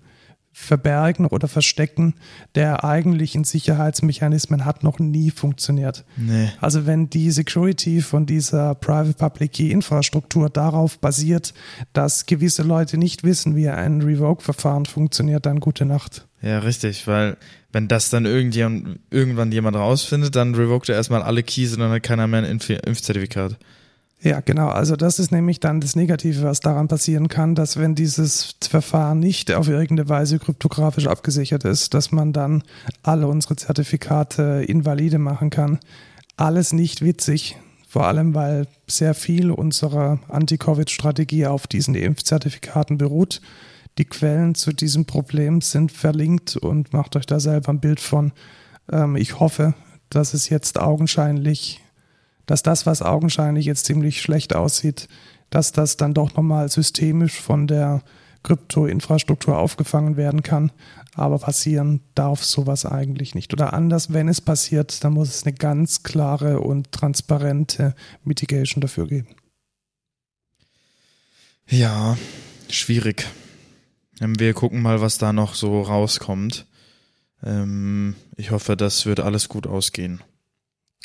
[0.59, 2.15] Verbergen oder Verstecken
[2.55, 6.03] der eigentlichen Sicherheitsmechanismen hat noch nie funktioniert.
[6.17, 6.49] Nee.
[6.59, 11.53] Also wenn die Security von dieser Private-Public-Key-Infrastruktur darauf basiert,
[11.93, 16.27] dass gewisse Leute nicht wissen, wie ein Revoke-Verfahren funktioniert, dann gute Nacht.
[16.41, 17.37] Ja, richtig, weil
[17.71, 21.91] wenn das dann irgendjemand, irgendwann jemand rausfindet, dann revoked er erstmal alle Keys und dann
[21.91, 23.57] hat keiner mehr ein Impf Impfzertifikat.
[24.21, 24.69] Ja, genau.
[24.69, 29.19] Also das ist nämlich dann das Negative, was daran passieren kann, dass wenn dieses Verfahren
[29.19, 32.63] nicht auf irgendeine Weise kryptografisch abgesichert ist, dass man dann
[33.03, 35.79] alle unsere Zertifikate invalide machen kann.
[36.35, 43.39] Alles nicht witzig, vor allem weil sehr viel unserer Anti-Covid-Strategie auf diesen Impfzertifikaten beruht.
[43.97, 48.31] Die Quellen zu diesem Problem sind verlinkt und macht euch da selber ein Bild von.
[48.91, 49.73] Ähm, ich hoffe,
[50.09, 51.81] dass es jetzt augenscheinlich
[52.47, 55.07] dass das, was augenscheinlich jetzt ziemlich schlecht aussieht,
[55.51, 58.01] dass das dann doch nochmal systemisch von der
[58.43, 60.71] Krypto-Infrastruktur aufgefangen werden kann.
[61.13, 63.53] Aber passieren darf sowas eigentlich nicht.
[63.53, 69.07] Oder anders, wenn es passiert, dann muss es eine ganz klare und transparente Mitigation dafür
[69.07, 69.27] geben.
[71.67, 72.17] Ja,
[72.69, 73.25] schwierig.
[74.21, 76.65] Ähm, wir gucken mal, was da noch so rauskommt.
[77.43, 80.21] Ähm, ich hoffe, das wird alles gut ausgehen.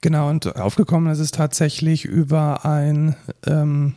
[0.01, 3.15] Genau, und aufgekommen ist es tatsächlich über ein
[3.47, 3.95] ähm,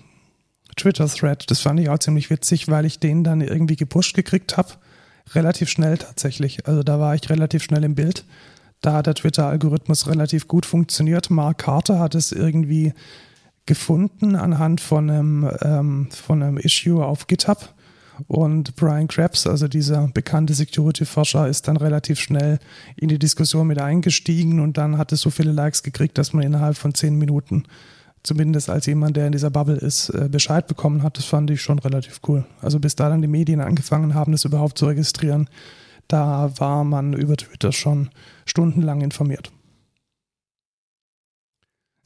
[0.76, 1.50] Twitter-Thread.
[1.50, 4.70] Das fand ich auch ziemlich witzig, weil ich den dann irgendwie gepusht gekriegt habe.
[5.34, 6.68] Relativ schnell tatsächlich.
[6.68, 8.26] Also da war ich relativ schnell im Bild.
[8.82, 11.32] Da hat der Twitter-Algorithmus relativ gut funktioniert.
[11.32, 12.94] Mark Carter hat es irgendwie
[13.66, 17.74] gefunden anhand von einem, ähm, von einem Issue auf GitHub
[18.28, 22.60] und Brian Krebs, also dieser bekannte Security-Forscher, ist dann relativ schnell
[22.96, 26.44] in die Diskussion mit eingestiegen und dann hat es so viele Likes gekriegt, dass man
[26.44, 27.64] innerhalb von zehn Minuten,
[28.24, 31.18] zumindest als jemand, der in dieser Bubble ist, äh, Bescheid bekommen hat.
[31.18, 32.46] Das fand ich schon relativ cool.
[32.62, 35.50] Also bis da dann die Medien angefangen haben, das überhaupt zu registrieren,
[36.08, 38.10] da war man über Twitter schon
[38.46, 39.52] stundenlang informiert.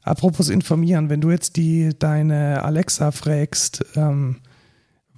[0.02, 4.38] Apropos informieren, wenn du jetzt die deine Alexa fragst, ähm,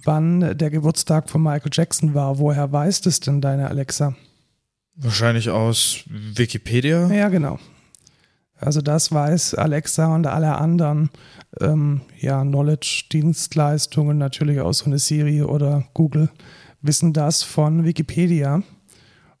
[0.04, 2.38] wann der Geburtstag von Michael Jackson war.
[2.38, 4.14] Woher weißt es denn deine Alexa?
[4.94, 7.08] Wahrscheinlich aus Wikipedia.
[7.12, 7.58] Ja, genau.
[8.56, 11.10] Also das weiß Alexa und alle anderen
[11.60, 16.30] ähm, ja, Knowledge-Dienstleistungen, natürlich auch so eine Siri oder Google,
[16.80, 18.62] wissen das von Wikipedia.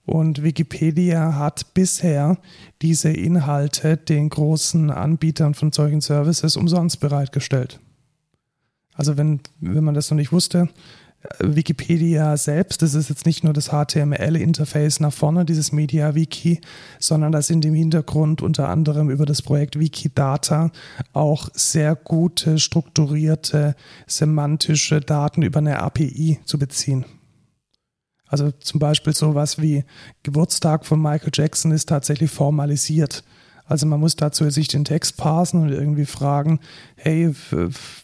[0.04, 2.36] Und Wikipedia hat bisher
[2.82, 7.78] diese Inhalte den großen Anbietern von solchen Services umsonst bereitgestellt.
[8.94, 10.68] Also wenn, wenn man das noch nicht wusste,
[11.38, 16.60] Wikipedia selbst, das ist jetzt nicht nur das HTML-Interface nach vorne, dieses MediaWiki,
[16.98, 20.72] sondern das sind im Hintergrund unter anderem über das Projekt Wikidata
[21.12, 23.76] auch sehr gute, strukturierte,
[24.06, 27.04] semantische Daten über eine API zu beziehen.
[28.26, 29.84] Also zum Beispiel sowas wie
[30.22, 33.24] Geburtstag von Michael Jackson ist tatsächlich formalisiert.
[33.72, 36.60] Also man muss dazu sich den Text parsen und irgendwie fragen,
[36.94, 37.34] hey,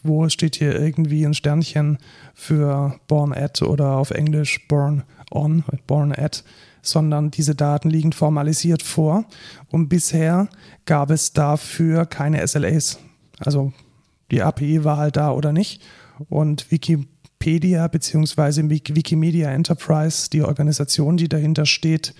[0.01, 1.99] wo steht hier irgendwie ein Sternchen
[2.33, 6.43] für born at oder auf Englisch born on, born at,
[6.81, 9.25] sondern diese Daten liegen formalisiert vor
[9.69, 10.49] und bisher
[10.85, 12.97] gab es dafür keine SLAs.
[13.37, 13.71] Also
[14.31, 15.83] die API war halt da oder nicht
[16.29, 18.71] und Wikipedia bzw.
[18.71, 22.15] Wikimedia Enterprise, die Organisation, die dahinter steht,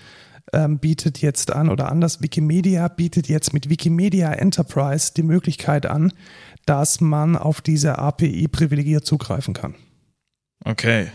[0.52, 6.12] ähm, bietet jetzt an, oder anders, Wikimedia bietet jetzt mit Wikimedia Enterprise die Möglichkeit an,
[6.66, 9.74] dass man auf diese API privilegiert zugreifen kann.
[10.64, 11.08] Okay,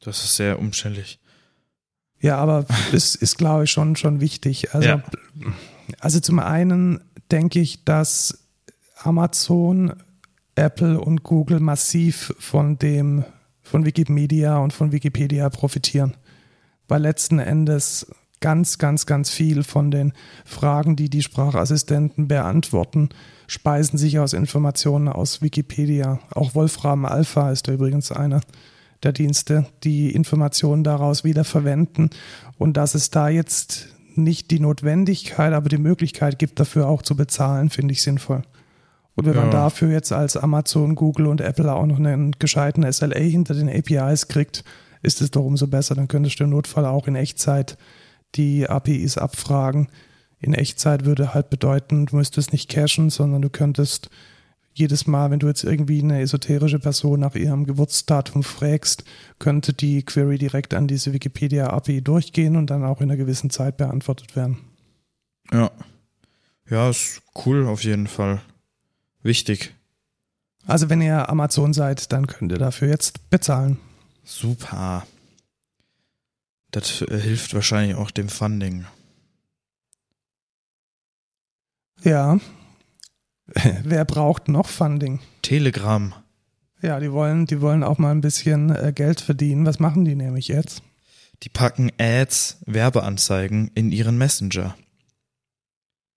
[0.00, 1.20] das ist sehr umständlich.
[2.20, 4.74] Ja, aber es ist, glaube ich, schon, schon wichtig.
[4.74, 5.02] Also, ja.
[6.00, 8.48] also zum einen denke ich, dass
[8.98, 9.94] Amazon,
[10.54, 13.24] Apple und Google massiv von dem,
[13.62, 16.16] von Wikimedia und von Wikipedia profitieren.
[16.88, 18.06] Weil letzten Endes
[18.42, 20.12] ganz, ganz, ganz viel von den
[20.44, 23.08] Fragen, die die Sprachassistenten beantworten,
[23.46, 26.20] speisen sich aus Informationen aus Wikipedia.
[26.34, 28.42] Auch Wolfram Alpha ist da übrigens einer
[29.02, 32.10] der Dienste, die Informationen daraus wieder verwenden
[32.58, 37.16] und dass es da jetzt nicht die Notwendigkeit, aber die Möglichkeit gibt, dafür auch zu
[37.16, 38.42] bezahlen, finde ich sinnvoll.
[39.14, 39.42] Und wenn ja.
[39.42, 43.68] man dafür jetzt als Amazon, Google und Apple auch noch einen gescheiten SLA hinter den
[43.68, 44.64] APIs kriegt,
[45.02, 45.94] ist es doch umso besser.
[45.94, 47.76] Dann könntest du im Notfall auch in Echtzeit
[48.34, 49.88] die APIs abfragen.
[50.38, 54.10] In Echtzeit würde halt bedeuten, du müsstest nicht cachen, sondern du könntest
[54.74, 59.04] jedes Mal, wenn du jetzt irgendwie eine esoterische Person nach ihrem Geburtsdatum fragst,
[59.38, 63.76] könnte die Query direkt an diese Wikipedia-API durchgehen und dann auch in einer gewissen Zeit
[63.76, 64.58] beantwortet werden.
[65.52, 65.70] Ja.
[66.70, 68.40] Ja, ist cool auf jeden Fall.
[69.22, 69.74] Wichtig.
[70.66, 73.78] Also wenn ihr Amazon seid, dann könnt ihr dafür jetzt bezahlen.
[74.24, 75.04] Super.
[76.72, 78.86] Das äh, hilft wahrscheinlich auch dem Funding.
[82.02, 82.38] Ja,
[83.84, 85.20] Wer braucht noch Funding?
[85.42, 86.14] Telegram.
[86.80, 89.66] Ja, die wollen, die wollen auch mal ein bisschen äh, Geld verdienen.
[89.66, 90.82] Was machen die nämlich jetzt?
[91.42, 94.76] Die packen Ads, Werbeanzeigen in ihren Messenger.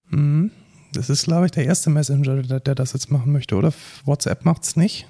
[0.09, 0.51] Mhm.
[0.93, 3.73] Das ist, glaube ich, der erste Messenger, der, der das jetzt machen möchte, oder?
[4.05, 5.07] WhatsApp macht's nicht?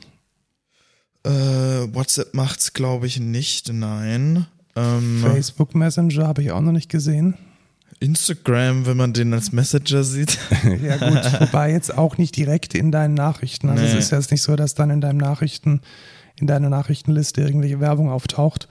[1.24, 4.48] Äh, WhatsApp macht's, glaube ich, nicht, nein.
[4.76, 7.36] Ähm, Facebook Messenger habe ich auch noch nicht gesehen.
[8.00, 10.38] Instagram, wenn man den als Messenger sieht.
[10.84, 13.70] ja gut, wobei jetzt auch nicht direkt in deinen Nachrichten.
[13.70, 13.90] Also nee.
[13.90, 15.82] es ist jetzt nicht so, dass dann in deinen Nachrichten,
[16.36, 18.68] in deiner Nachrichtenliste irgendwelche Werbung auftaucht.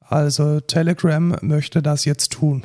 [0.00, 2.64] Also Telegram möchte das jetzt tun.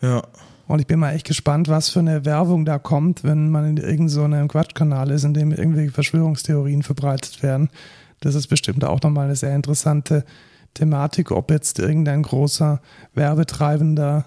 [0.00, 0.22] Ja.
[0.66, 3.76] Und ich bin mal echt gespannt, was für eine Werbung da kommt, wenn man in
[3.76, 7.68] irgendeinem so Quatschkanal ist, in dem irgendwelche Verschwörungstheorien verbreitet werden.
[8.20, 10.24] Das ist bestimmt auch nochmal eine sehr interessante
[10.76, 12.80] Thematik, ob jetzt irgendein großer
[13.14, 14.26] Werbetreibender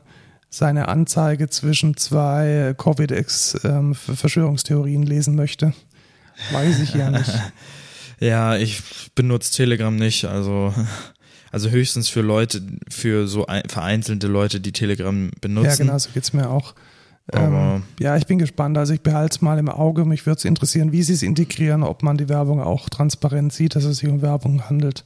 [0.50, 5.74] seine Anzeige zwischen zwei Covid-Verschwörungstheorien lesen möchte.
[6.52, 7.32] Weiß ich ja nicht.
[8.20, 8.82] ja, ich
[9.14, 10.74] benutze Telegram nicht, also
[11.52, 15.70] also höchstens für Leute, für so vereinzelte Leute, die Telegram benutzen.
[15.70, 16.76] Ja, genau, so geht's mir auch.
[17.32, 18.78] Ähm, ja, ich bin gespannt.
[18.78, 20.06] Also ich behalte es mal im Auge.
[20.06, 23.76] Mich würde es interessieren, wie sie es integrieren, ob man die Werbung auch transparent sieht,
[23.76, 25.04] dass es sich um Werbung handelt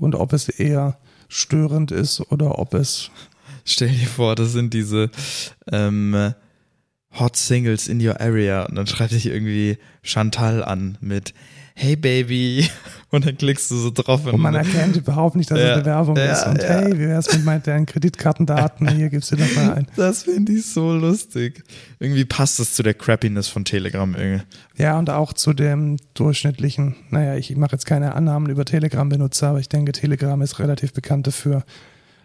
[0.00, 3.10] und ob es eher störend ist oder ob es
[3.64, 5.10] Stell dir vor, das sind diese
[5.70, 6.34] ähm,
[7.18, 11.34] Hot Singles in your area und dann schreibt dich irgendwie Chantal an mit
[11.74, 12.68] Hey Baby
[13.10, 14.26] und dann klickst du so drauf.
[14.26, 16.46] Und, man erkennt überhaupt nicht, dass ja, es eine Werbung ja, ist.
[16.46, 16.68] Und ja.
[16.68, 18.88] hey, wie wär's mit meinen deinen Kreditkartendaten?
[18.88, 19.86] Hier gibst du doch mal ein.
[19.96, 21.62] Das finde ich so lustig.
[21.98, 24.44] Irgendwie passt das zu der Crappiness von Telegram irgendwie.
[24.76, 29.60] Ja, und auch zu dem durchschnittlichen, naja, ich mache jetzt keine Annahmen über Telegram-Benutzer, aber
[29.60, 31.64] ich denke, Telegram ist relativ bekannt dafür,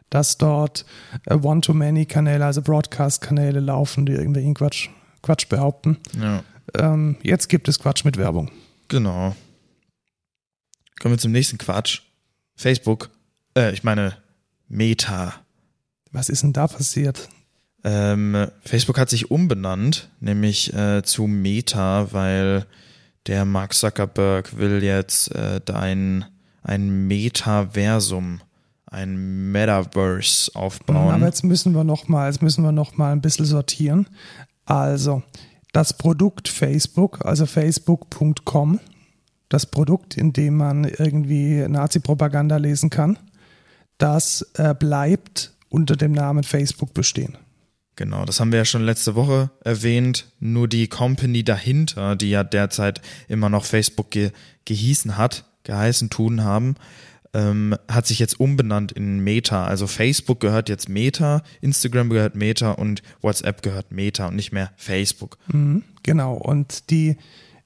[0.09, 0.85] dass dort
[1.25, 4.89] äh, One-to-Many-Kanäle, also Broadcast-Kanäle laufen, die irgendwelchen Quatsch,
[5.21, 5.97] Quatsch behaupten.
[6.19, 6.43] Ja.
[6.77, 8.51] Ähm, jetzt gibt es Quatsch mit Werbung.
[8.87, 9.35] Genau.
[10.99, 12.01] Kommen wir zum nächsten Quatsch.
[12.55, 13.09] Facebook,
[13.57, 14.17] äh, ich meine
[14.67, 15.33] Meta.
[16.11, 17.29] Was ist denn da passiert?
[17.83, 22.65] Ähm, Facebook hat sich umbenannt, nämlich äh, zu Meta, weil
[23.27, 26.25] der Mark Zuckerberg will jetzt äh, dein
[26.63, 28.41] ein Metaversum
[28.95, 31.13] ein Metaverse aufbauen.
[31.13, 34.07] Aber jetzt müssen wir noch mal, jetzt müssen wir noch mal ein bisschen sortieren.
[34.65, 35.21] Also
[35.75, 38.79] das Produkt Facebook, also Facebook.com,
[39.49, 43.19] das Produkt, in dem man irgendwie Nazi-Propaganda lesen kann,
[43.97, 47.37] das äh, bleibt unter dem Namen Facebook bestehen.
[47.97, 50.31] Genau, das haben wir ja schon letzte Woche erwähnt.
[50.39, 54.31] Nur die Company dahinter, die ja derzeit immer noch Facebook ge
[54.63, 56.75] gehießen hat, geheißen tun haben,
[57.35, 59.65] ähm, hat sich jetzt umbenannt in Meta.
[59.65, 64.71] Also Facebook gehört jetzt Meta, Instagram gehört Meta und WhatsApp gehört Meta und nicht mehr
[64.77, 65.37] Facebook.
[65.51, 66.35] Mhm, genau.
[66.35, 67.17] Und die,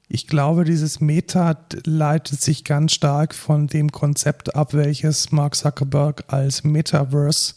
[0.08, 6.24] ich glaube, dieses Meta leitet sich ganz stark von dem Konzept ab, welches Mark Zuckerberg
[6.28, 7.54] als Metaverse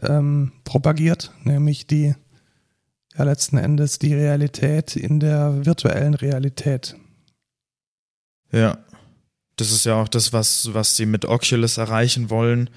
[0.00, 2.14] ähm, propagiert, nämlich die
[3.18, 6.96] ja letzten Endes die Realität in der virtuellen Realität.
[8.50, 8.78] Ja,
[9.60, 12.70] das ist ja auch das, was, was sie mit Oculus erreichen wollen,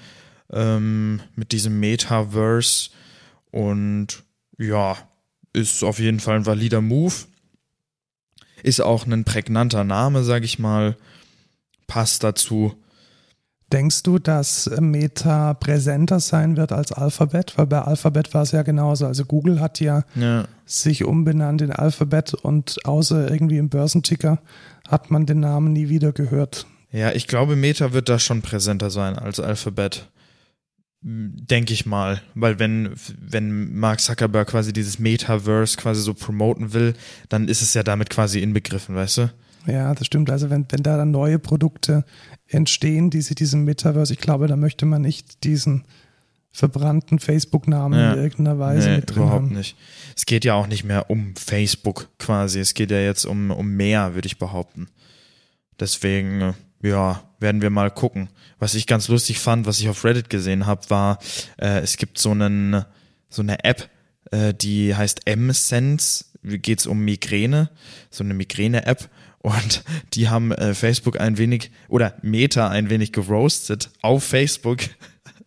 [0.52, 2.90] ähm, mit diesem Metaverse.
[3.50, 4.22] Und
[4.58, 4.96] ja,
[5.52, 7.14] ist auf jeden Fall ein valider Move.
[8.62, 10.96] Ist auch ein prägnanter Name, sag ich mal.
[11.86, 12.74] Passt dazu.
[13.72, 17.54] Denkst du, dass Meta präsenter sein wird als Alphabet?
[17.56, 19.06] Weil bei Alphabet war es ja genauso.
[19.06, 20.44] Also Google hat ja, Ja.
[20.66, 24.42] sich umbenannt in Alphabet und außer irgendwie im Börsenticker
[24.88, 26.66] hat man den Namen nie wieder gehört.
[26.92, 30.08] Ja, ich glaube, Meta wird da schon präsenter sein als Alphabet.
[31.04, 32.22] Denke ich mal.
[32.34, 36.94] Weil wenn, wenn Mark Zuckerberg quasi dieses Metaverse quasi so promoten will,
[37.28, 39.32] dann ist es ja damit quasi inbegriffen, weißt du?
[39.66, 40.30] Ja, das stimmt.
[40.30, 42.04] Also wenn, wenn da dann neue Produkte
[42.46, 45.84] entstehen, die sie diesem Metaverse, ich glaube, da möchte man nicht diesen
[46.52, 48.12] verbrannten Facebook-Namen Ja.
[48.12, 49.54] in irgendeiner Weise Nee, mit drin überhaupt haben.
[49.56, 49.76] nicht.
[50.14, 52.60] Es geht ja auch nicht mehr um Facebook quasi.
[52.60, 54.88] Es geht ja jetzt um, um mehr, würde ich behaupten.
[55.80, 56.52] Deswegen, äh,
[56.82, 58.28] ja, werden wir mal gucken.
[58.58, 61.18] Was ich ganz lustig fand, was ich auf Reddit gesehen habe, war,
[61.58, 62.84] äh, es gibt so einen,
[63.28, 63.88] so eine App,
[64.30, 66.24] äh, die heißt M-Sense.
[66.44, 67.70] Geht's um Migräne,
[68.10, 69.08] so eine Migräne-App.
[69.38, 74.80] Und die haben äh, Facebook ein wenig oder Meta ein wenig geroastet auf Facebook.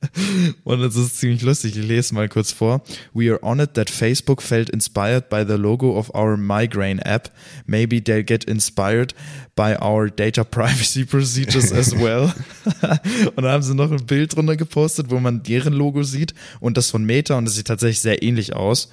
[0.63, 1.77] Und es ist ziemlich lustig.
[1.77, 2.81] Ich lese mal kurz vor.
[3.13, 7.31] We are honored that Facebook felt inspired by the logo of our migraine app.
[7.65, 9.13] Maybe they'll get inspired
[9.55, 12.34] by our data privacy procedures as well.
[13.36, 16.77] und dann haben sie noch ein Bild drunter gepostet, wo man deren Logo sieht und
[16.77, 18.89] das von Meta und das sieht tatsächlich sehr ähnlich aus.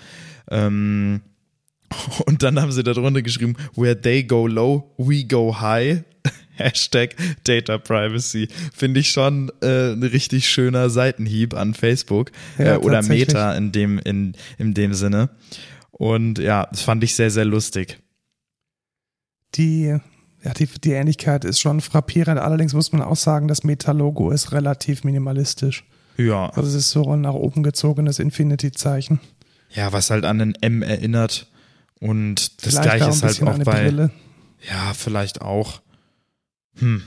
[0.50, 1.20] Ähm,
[2.26, 6.02] und dann haben sie darunter geschrieben, where they go low, we go high.
[6.62, 8.48] Hashtag Data Privacy.
[8.75, 13.03] Finde ich schon äh, ein richtig schöner Seitenhieb an Facebook Ja, äh, oder.
[13.03, 15.31] Meta in dem, in, in dem Sinne.
[15.90, 17.98] Und ja, das fand ich sehr, sehr lustig.
[19.55, 19.96] Die,
[20.42, 22.38] ja, die, die Ähnlichkeit ist schon frappierend.
[22.40, 25.85] Allerdings muss man auch sagen, das Meta-Logo ist relativ minimalistisch.
[26.16, 29.20] Ja, Also es ist so ein nach oben gezogenes Infinity-Zeichen.
[29.75, 31.48] ja, was halt an den M erinnert.
[32.01, 33.83] Und das Vielleicht gleiche ein ist halt auch eine bei.
[33.85, 34.11] Brille.
[34.68, 35.81] Ja, vielleicht auch.
[36.78, 37.02] Hm.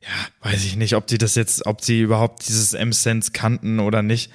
[0.00, 4.02] Ja, weiß ich nicht, ob die das jetzt, ob sie überhaupt dieses M-Sense kannten oder
[4.02, 4.32] nicht.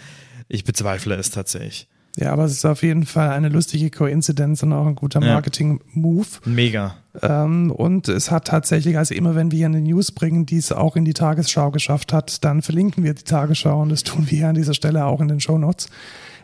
[0.47, 1.88] Ich bezweifle es tatsächlich.
[2.15, 5.19] Ja, aber es ist auf jeden Fall eine lustige Koinzidenz und auch ein guter.
[5.19, 6.27] Marketing-Move.
[6.45, 6.95] Mega.
[7.21, 10.71] Ähm, und es hat tatsächlich, also immer wenn wir hier eine News bringen, die es
[10.71, 14.38] auch in die Tagesschau geschafft hat, dann verlinken wir die Tagesschau und das tun wir
[14.38, 15.89] hier an dieser Stelle auch in den Shownotes.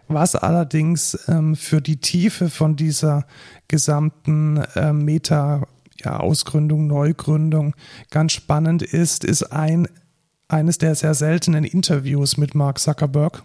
[0.07, 3.27] Was allerdings ähm, für die Tiefe von dieser
[3.67, 5.67] gesamten ähm, Meta
[6.03, 7.75] ja, Ausgründung, Neugründung
[8.09, 9.87] ganz spannend ist, ist ein
[10.47, 13.43] eines der sehr seltenen Interviews mit Mark Zuckerberg.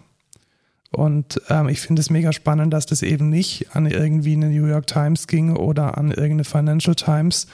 [0.91, 4.65] Und ähm, ich finde es mega spannend, dass das eben nicht an irgendwie eine New
[4.65, 7.47] York Times ging oder an irgendeine Financial Times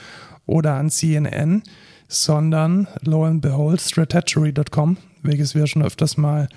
[0.46, 1.62] oder an CNN,
[2.08, 6.48] sondern lo and behold strategy.com, welches wir schon öfters mal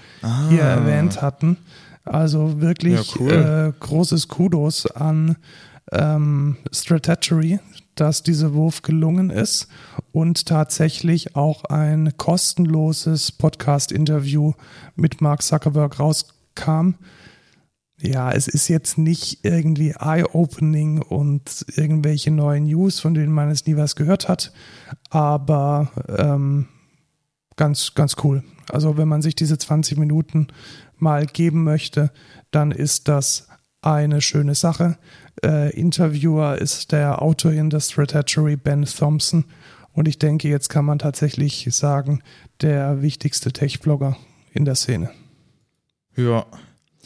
[0.49, 1.58] hier erwähnt hatten.
[2.03, 3.31] Also wirklich Ja, cool.
[3.31, 5.38] äh, großes Kudos an
[5.91, 7.60] ähm, Strategy,
[7.95, 9.67] dass dieser Wurf gelungen ist
[10.12, 14.53] und tatsächlich auch ein kostenloses Podcast-Interview
[14.95, 16.95] mit Mark Zuckerberg rauskam.
[17.99, 23.67] Ja, es ist jetzt nicht irgendwie eye-opening und irgendwelche neuen News, von denen man jetzt
[23.67, 24.51] nie was gehört hat,
[25.10, 26.67] aber ähm,
[27.55, 28.43] ganz, ganz cool.
[28.69, 30.47] Also wenn man sich diese 20 Minuten
[30.97, 32.12] mal geben möchte,
[32.51, 33.47] dann ist das
[33.81, 34.97] eine schöne Sache.
[35.43, 39.45] Äh, Interviewer ist der Autor in der Strategy, Ben Thompson.
[39.93, 42.21] Und ich denke, jetzt kann man tatsächlich sagen,
[42.61, 44.17] der wichtigste Tech-Blogger
[44.51, 45.09] in der Szene.
[46.15, 46.45] Ja.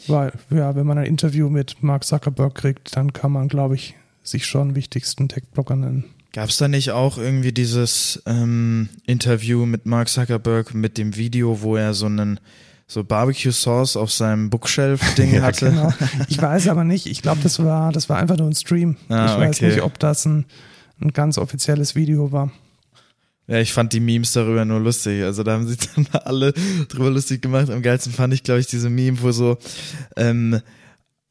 [0.07, 3.95] Weil, ja, wenn man ein Interview mit Mark Zuckerberg kriegt, dann kann man, glaube ich,
[4.23, 6.05] sich schon wichtigsten Tech-Blogger nennen.
[6.31, 11.61] Gab es da nicht auch irgendwie dieses ähm, Interview mit Mark Zuckerberg mit dem Video,
[11.61, 12.39] wo er so einen
[12.89, 15.69] so Barbecue Sauce auf seinem Bookshelf-Ding hatte?
[15.69, 15.93] Genau.
[16.28, 18.97] Ich weiß aber nicht, ich glaube, das war, das war einfach nur ein Stream.
[19.10, 19.67] Ah, ich weiß okay.
[19.67, 20.45] nicht, ob das ein,
[20.99, 22.52] ein ganz offizielles Video war.
[23.47, 25.24] Ja, ich fand die Memes darüber nur lustig.
[25.24, 26.51] Also da haben sich dann alle
[26.88, 27.70] drüber lustig gemacht.
[27.70, 29.59] Am geilsten fand ich, glaube ich, diese Meme, wo so,
[30.16, 30.59] ähm,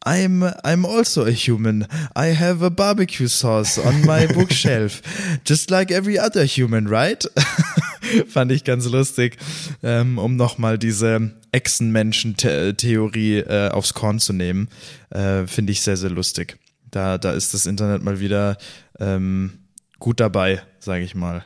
[0.06, 1.86] I'm, I'm also a human.
[2.14, 5.02] I have a barbecue sauce on my bookshelf.
[5.44, 7.24] Just like every other human, right?
[8.26, 9.36] fand ich ganz lustig,
[9.82, 14.68] ähm, um nochmal diese Echsenmenschen-Theorie äh, aufs Korn zu nehmen.
[15.10, 16.58] Äh, Finde ich sehr, sehr lustig.
[16.90, 18.56] Da, da ist das Internet mal wieder
[18.98, 19.58] ähm,
[19.98, 21.44] gut dabei, sage ich mal.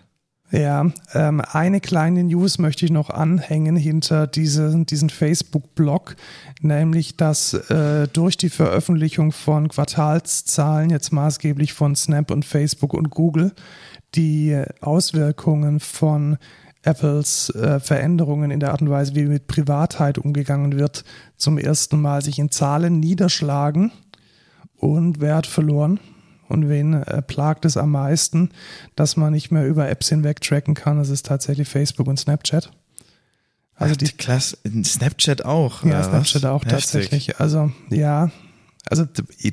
[0.55, 6.15] Ja, ähm, eine kleine News möchte ich noch anhängen hinter diese, diesen Facebook-Blog,
[6.61, 13.09] nämlich dass äh, durch die Veröffentlichung von Quartalszahlen, jetzt maßgeblich von Snap und Facebook und
[13.09, 13.53] Google,
[14.15, 16.37] die Auswirkungen von
[16.83, 21.05] Apples äh, Veränderungen in der Art und Weise, wie mit Privatheit umgegangen wird,
[21.39, 23.91] zum ersten Mal sich in Zahlen niederschlagen
[24.77, 25.99] und Wert verloren.
[26.53, 28.51] Und wen äh, plagt es am meisten,
[28.95, 30.99] dass man nicht mehr über Apps hinweg tracken kann?
[30.99, 32.71] Das ist tatsächlich Facebook und Snapchat.
[33.75, 35.83] Also die Klasse, Snapchat auch.
[35.83, 36.51] Ja, Snapchat was?
[36.51, 36.71] auch Heftig.
[36.73, 37.41] tatsächlich.
[37.41, 38.31] Also ja,
[38.91, 39.07] also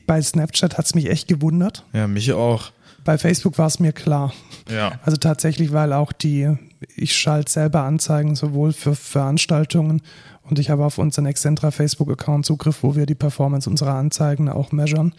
[0.06, 1.86] bei Snapchat hat es mich echt gewundert.
[1.94, 2.72] Ja, mich auch.
[3.06, 4.34] Bei Facebook war es mir klar.
[4.70, 5.00] Ja.
[5.04, 6.54] Also tatsächlich, weil auch die,
[6.96, 10.02] ich schalte selber Anzeigen sowohl für Veranstaltungen
[10.50, 14.72] und ich habe auf unseren Excentra Facebook-Account Zugriff, wo wir die Performance unserer Anzeigen auch
[14.72, 15.14] measuren.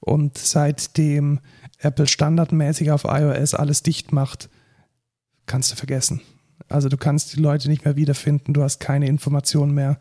[0.00, 1.40] Und seitdem
[1.78, 4.48] Apple standardmäßig auf iOS alles dicht macht,
[5.46, 6.22] kannst du vergessen.
[6.68, 9.98] Also du kannst die Leute nicht mehr wiederfinden, du hast keine Informationen mehr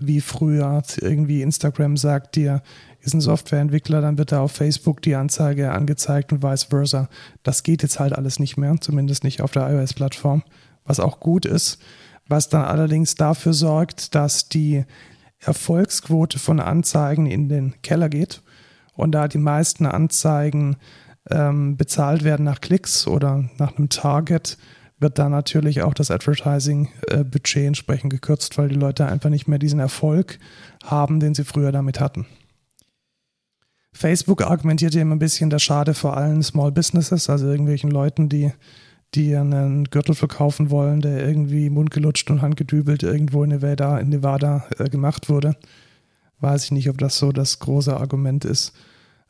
[0.00, 0.82] wie früher.
[1.00, 2.62] Irgendwie Instagram sagt dir,
[3.00, 7.08] ist ein Softwareentwickler, dann wird da auf Facebook die Anzeige angezeigt und vice versa.
[7.42, 10.42] Das geht jetzt halt alles nicht mehr, zumindest nicht auf der iOS-Plattform,
[10.84, 11.78] was auch gut ist,
[12.28, 14.84] was dann allerdings dafür sorgt, dass die
[15.40, 18.42] Erfolgsquote von Anzeigen in den Keller geht
[18.94, 20.76] und da die meisten Anzeigen
[21.30, 24.58] ähm, bezahlt werden nach Klicks oder nach einem Target,
[25.00, 29.60] wird da natürlich auch das Advertising-Budget äh, entsprechend gekürzt, weil die Leute einfach nicht mehr
[29.60, 30.38] diesen Erfolg
[30.84, 32.26] haben, den sie früher damit hatten.
[33.92, 38.52] Facebook argumentiert immer ein bisschen der Schade vor allen Small Businesses, also irgendwelchen Leuten, die,
[39.14, 44.66] die einen Gürtel verkaufen wollen, der irgendwie mundgelutscht und handgedübelt irgendwo in Nevada, in Nevada
[44.78, 45.56] äh, gemacht wurde.
[46.40, 48.72] Weiß ich nicht, ob das so das große Argument ist.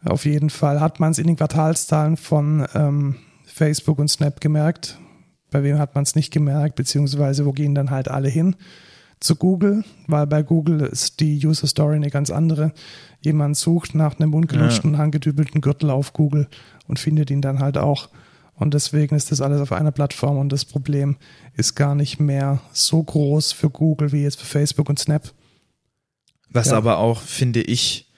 [0.04, 3.16] Auf jeden Fall hat man es in den Quartalszahlen von ähm,
[3.46, 4.98] Facebook und Snap gemerkt.
[5.50, 8.56] Bei wem hat man es nicht gemerkt, beziehungsweise wo gehen dann halt alle hin?
[9.20, 12.72] Zu Google, weil bei Google ist die User Story eine ganz andere.
[13.20, 14.98] Jemand sucht nach einem mundgelutschten, ja.
[14.98, 16.46] handgedübelten Gürtel auf Google
[16.86, 18.10] und findet ihn dann halt auch.
[18.58, 21.16] Und deswegen ist das alles auf einer Plattform und das Problem
[21.56, 25.32] ist gar nicht mehr so groß für Google wie jetzt für Facebook und Snap.
[26.50, 26.76] Was ja.
[26.76, 28.10] aber auch, finde ich,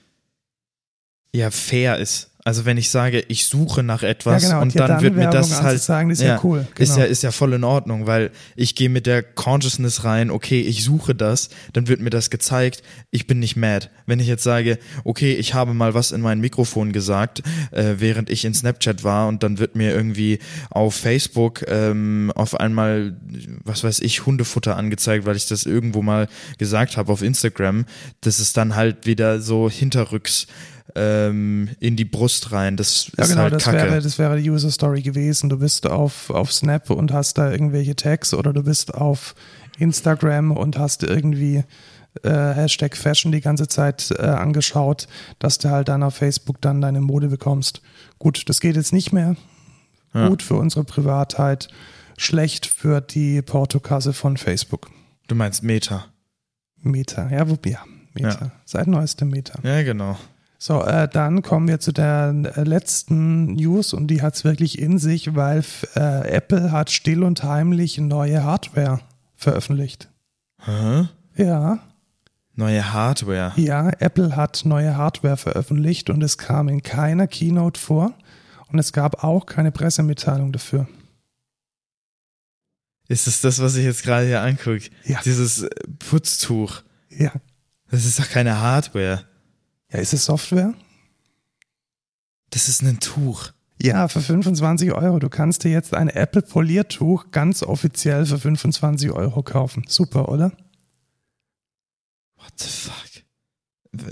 [1.33, 2.30] ja fair ist.
[2.43, 4.63] Also wenn ich sage, ich suche nach etwas ja, genau.
[4.63, 6.67] und, dann, dann, wird mir das halt sagen, ist ja, ja cool.
[6.75, 6.91] Genau.
[6.91, 10.63] Ist ja ist ja voll in Ordnung, weil ich gehe mit der Consciousness rein, okay,
[10.63, 13.89] ich suche das, dann wird mir das gezeigt, ich bin nicht mad.
[14.07, 18.31] Wenn ich jetzt sage, okay, ich habe mal was in mein Mikrofon gesagt, äh, während
[18.31, 20.39] ich in Snapchat war und dann wird mir irgendwie
[20.71, 23.17] auf Facebook ähm, auf einmal,
[23.65, 26.27] was weiß ich, Hundefutter angezeigt, weil ich das irgendwo mal
[26.57, 27.85] gesagt habe auf Instagram,
[28.23, 30.47] das ist dann halt wieder so hinterrücks
[30.95, 32.77] ähm, in die Brust rein.
[32.77, 33.77] Das ja, ist genau, halt das Kacke.
[33.77, 35.49] wäre, das wäre die User Story gewesen.
[35.49, 39.35] Du bist auf, auf Snap und hast da irgendwelche Tags oder du bist auf
[39.79, 41.65] Instagram und hast irgendwie
[42.23, 45.07] äh, Hashtag Fashion die ganze Zeit äh, angeschaut,
[45.39, 47.83] dass du halt dann auf Facebook dann deine Mode bekommst.
[48.19, 49.37] Gut, das geht jetzt nicht mehr.
[50.13, 50.29] Ja.
[50.29, 51.69] Gut für unsere Privatheit,
[52.17, 54.91] schlecht für die Portokasse von Facebook.
[55.29, 56.07] Du meinst Meta?
[56.83, 57.85] Meta, ja, wo, ja,
[58.15, 58.29] Meta.
[58.29, 58.53] Ja.
[58.65, 59.61] Seit neuestem Meta.
[59.63, 60.19] Ja, genau.
[60.63, 64.79] So, äh, dann kommen wir zu der äh, letzten News und die hat es wirklich
[64.79, 65.65] in sich, weil
[65.97, 69.01] äh, Apple hat still und heimlich neue Hardware
[69.37, 70.11] veröffentlicht.
[70.59, 71.09] Hä?
[71.35, 71.79] Ja.
[72.57, 73.55] Neue Hardware?
[73.57, 78.13] Ja, Apple hat neue Hardware veröffentlicht und es kam in keiner Keynote vor
[78.69, 80.87] und es gab auch keine Pressemitteilung dafür.
[83.09, 84.91] Ist es das, was ich jetzt gerade hier angucke?
[85.05, 85.21] Ja.
[85.25, 86.83] Dieses äh, Putztuch.
[87.09, 87.33] Ja.
[87.91, 89.25] Das ist doch keine Hardware.
[89.93, 90.75] Ja, ist es Software?
[92.51, 93.53] Das ist ein Tuch.
[93.83, 95.19] Ja, für 25 Euro.
[95.19, 99.85] Du kannst dir jetzt ein Apple Poliertuch ganz offiziell für 25 Euro kaufen.
[99.89, 100.53] Super, oder?
[102.37, 102.95] What the fuck?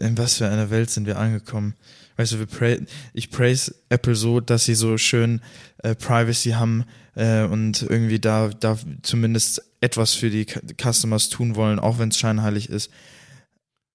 [0.01, 1.75] In was für einer Welt sind wir angekommen?
[2.17, 5.41] Weißt du, pray ich praise Apple so, dass sie so schön
[5.85, 10.47] äh, Privacy haben äh, und irgendwie da, da zumindest etwas für die
[10.83, 12.91] Customers tun wollen, auch wenn es scheinheilig ist.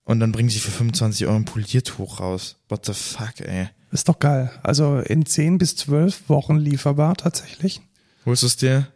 [0.06, 2.58] Und dann bringen sie für 25 Euro ein Poliertuch raus.
[2.68, 3.70] What the fuck, ey.
[3.92, 4.52] Ist doch geil.
[4.64, 7.82] Also in 10 bis 12 Wochen lieferbar tatsächlich.
[8.26, 8.88] Holst du es dir?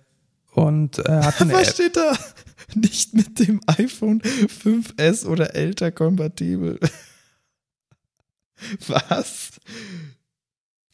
[0.51, 2.14] Und äh, hat eine Was steht da?
[2.74, 6.80] Nicht mit dem iPhone 5S oder älter kompatibel.
[8.88, 9.51] Was?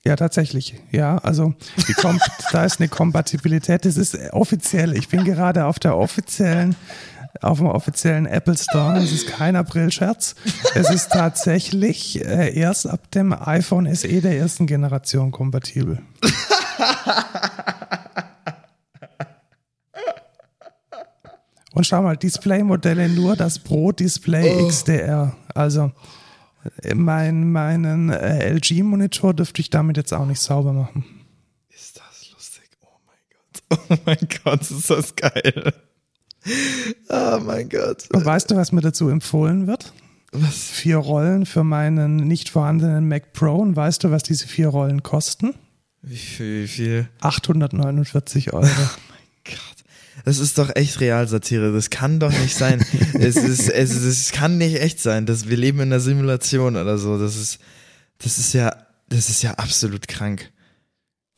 [0.05, 0.75] Ja, tatsächlich.
[0.91, 1.53] Ja, also
[2.51, 3.85] da ist eine Kompatibilität.
[3.85, 4.97] Das ist offiziell.
[4.97, 6.75] Ich bin gerade auf der offiziellen
[7.41, 8.97] auf dem offiziellen Apple Store.
[8.97, 10.35] Es ist kein April-Scherz.
[10.75, 15.99] Es ist tatsächlich äh, erst ab dem iPhone SE der ersten Generation kompatibel.
[21.73, 24.67] Und schau mal, Display-Modelle nur das Pro-Display Oh.
[24.67, 25.35] XDR.
[25.55, 25.91] Also
[26.93, 31.03] mein, meinen äh, LG-Monitor dürfte ich damit jetzt auch nicht sauber machen.
[31.69, 32.69] Ist das lustig?
[32.81, 33.89] Oh mein Gott.
[33.89, 35.73] Oh mein Gott, ist das geil.
[37.09, 38.09] Oh mein Gott.
[38.11, 39.93] Und weißt du, was mir dazu empfohlen wird?
[40.31, 40.55] Was?
[40.55, 43.55] Vier Rollen für meinen nicht vorhandenen Mac Pro.
[43.55, 45.53] Und weißt du, was diese vier Rollen kosten?
[46.01, 47.09] Wie viel, wie viel?
[47.21, 48.65] 849 Euro.
[49.45, 49.83] Gott.
[50.25, 51.71] Das ist doch echt Realsatire.
[51.71, 52.83] Das kann doch nicht sein.
[53.13, 55.25] es, ist, es, ist, es kann nicht echt sein.
[55.25, 57.19] dass wir leben in einer Simulation oder so.
[57.19, 57.59] Das ist,
[58.19, 58.75] das ist ja,
[59.09, 60.51] das ist ja absolut krank.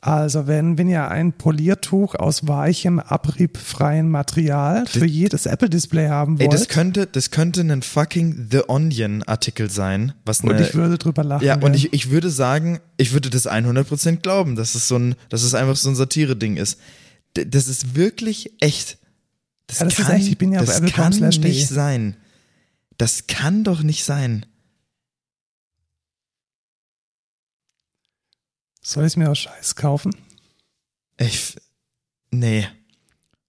[0.05, 6.45] Also wenn, wenn ihr ein Poliertuch aus weichem, abriebfreien Material für jedes Apple-Display haben Ey,
[6.45, 10.75] wollt, das könnte, das könnte ein fucking The Onion Artikel sein, was und eine, ich
[10.75, 11.43] würde drüber lachen.
[11.43, 15.15] ja, und ich, ich würde sagen, ich würde das 100% glauben, dass es so ein,
[15.29, 16.79] dass es einfach so ein Satire-Ding ist.
[17.35, 18.99] D das ist wirklich echt.
[19.65, 20.27] Das, Ja, das ist kann, echt.
[20.27, 22.15] Ich bin ja das kann nicht sein.
[22.99, 24.45] Das kann doch nicht sein.
[28.85, 30.15] Soll ich es mir aus Scheiß kaufen?
[31.17, 31.55] Ich,
[32.29, 32.67] nee.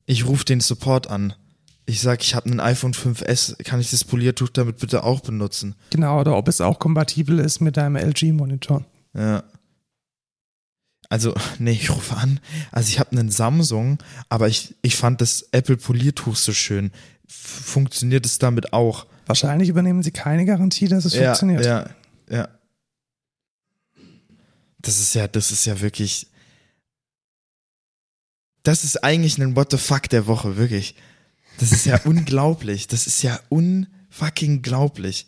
[0.07, 1.35] Ich rufe den Support an.
[1.85, 5.75] Ich sag, ich habe ein iPhone 5S, kann ich das Poliertuch damit bitte auch benutzen?
[5.91, 8.87] Genau, oder ob es auch kompatibel ist mit deinem LG-Monitor.
[9.15, 9.45] Ja.
[11.11, 12.41] Also, nee, ich rufe an.
[12.73, 13.99] Also ich habe einen Samsung,
[14.31, 16.93] aber ich, ich fand das Apple Poliertuch so schön.
[17.29, 19.05] Funktioniert es damit auch?
[19.27, 21.63] Wahrscheinlich übernehmen sie keine Garantie, dass es funktioniert.
[21.67, 21.91] Ja,
[22.31, 22.49] ja.
[24.87, 26.29] Das ist ja, das ist ja wirklich.
[28.63, 30.95] Das ist eigentlich ein What the fuck der Woche, wirklich.
[31.59, 32.87] Das ist ja unglaublich.
[32.87, 35.27] Das ist ja unfucking glaublich.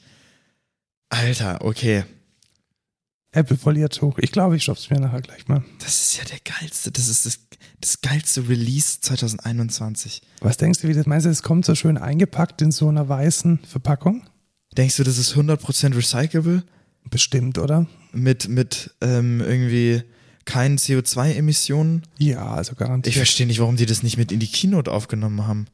[1.08, 2.04] Alter, okay.
[3.32, 4.18] Apple-Poliertuch.
[4.18, 5.64] Ich glaube, ich shopp's mir nachher gleich mal.
[5.80, 7.40] Das ist ja der geilste, das ist das,
[7.80, 10.22] das geilste Release 2021.
[10.40, 13.08] Was denkst du, wie das meinst du, es kommt so schön eingepackt in so einer
[13.08, 14.24] weißen Verpackung?
[14.76, 16.62] Denkst du, das ist 100% recyclable?
[17.10, 17.86] Bestimmt, oder?
[18.12, 20.02] Mit, mit ähm, irgendwie
[20.44, 22.02] keinen CO2-Emissionen?
[22.18, 23.12] Ja, also garantiert.
[23.12, 25.66] Ich verstehe nicht, warum die das nicht mit in die Keynote aufgenommen haben.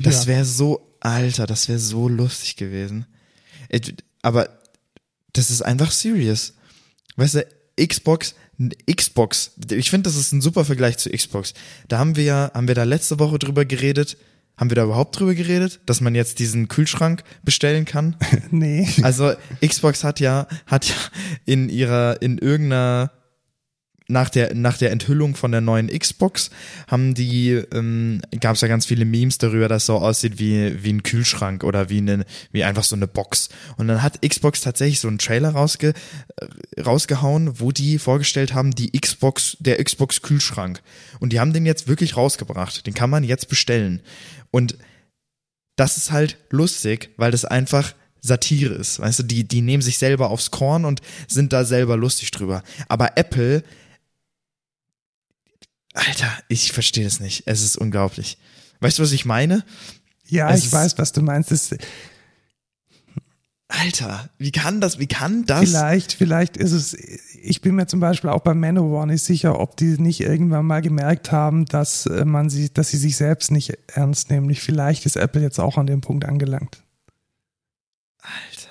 [0.00, 0.28] Das ja.
[0.28, 3.06] wäre so, Alter, das wäre so lustig gewesen.
[3.70, 4.48] It- Aber
[5.32, 6.54] das ist einfach serious.
[7.16, 7.46] Weißt du,
[7.78, 8.34] Xbox,
[8.90, 11.54] Xbox, ich finde, das ist ein super Vergleich zu Xbox.
[11.88, 14.16] Da haben wir ja, haben wir da letzte Woche drüber geredet.
[14.56, 18.16] Haben wir da überhaupt drüber geredet, dass man jetzt diesen Kühlschrank bestellen kann?
[18.50, 18.86] Nee.
[19.02, 19.32] Also
[19.66, 20.94] Xbox hat ja, hat ja
[21.46, 23.10] in ihrer, in irgendeiner,
[24.08, 26.50] nach der, nach der Enthüllung von der neuen Xbox
[26.86, 30.84] haben die, ähm, gab es ja ganz viele Memes darüber, dass es so aussieht wie,
[30.84, 33.48] wie ein Kühlschrank oder wie, eine, wie einfach so eine Box.
[33.78, 35.94] Und dann hat Xbox tatsächlich so einen Trailer rausge,
[36.36, 40.82] äh, rausgehauen, wo die vorgestellt haben, die Xbox, der Xbox Kühlschrank.
[41.20, 42.86] Und die haben den jetzt wirklich rausgebracht.
[42.86, 44.02] Den kann man jetzt bestellen.
[44.52, 44.78] Und
[45.74, 49.00] das ist halt lustig, weil das einfach Satire ist.
[49.00, 52.62] Weißt du, die, die nehmen sich selber aufs Korn und sind da selber lustig drüber.
[52.88, 53.64] Aber Apple,
[55.94, 57.42] Alter, ich verstehe das nicht.
[57.46, 58.38] Es ist unglaublich.
[58.80, 59.64] Weißt du, was ich meine?
[60.28, 61.50] Ja, Es ich weiß, was du meinst.
[61.50, 61.74] Es,
[63.74, 65.60] Alter, wie kann das, wie kann das?
[65.60, 69.78] vielleicht, vielleicht ist es, ich bin mir zum Beispiel auch bei Manowar nicht sicher, ob
[69.78, 73.78] die nicht irgendwann mal gemerkt haben, dass äh, man sie, dass sie sich selbst nicht
[73.86, 74.54] ernst nehmen.
[74.54, 76.82] Vielleicht ist Apple jetzt auch an dem Punkt angelangt.
[78.18, 78.68] Alter.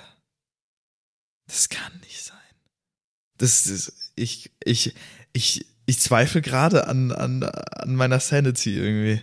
[1.48, 2.36] Das kann nicht sein.
[3.38, 4.94] Das ist, ich, ich,
[5.32, 9.20] ich, ich zweifle gerade an, an, an meiner Sanity irgendwie.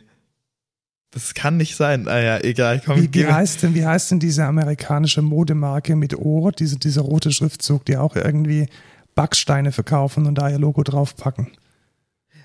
[1.12, 2.04] Das kann nicht sein.
[2.04, 6.52] Naja, egal, komm, Wie, wie, heißt denn, wie heißt denn diese amerikanische Modemarke mit Ohr,
[6.52, 8.68] diese, dieser rote Schriftzug, die auch irgendwie
[9.16, 11.48] Backsteine verkaufen und da ihr Logo draufpacken?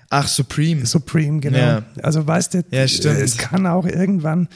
[0.09, 0.85] Ach, Supreme.
[0.85, 1.57] Supreme, genau.
[1.57, 1.83] Ja.
[2.01, 3.19] Also weißt du, Ja, stimmt.
[3.19, 4.47] es kann auch irgendwann,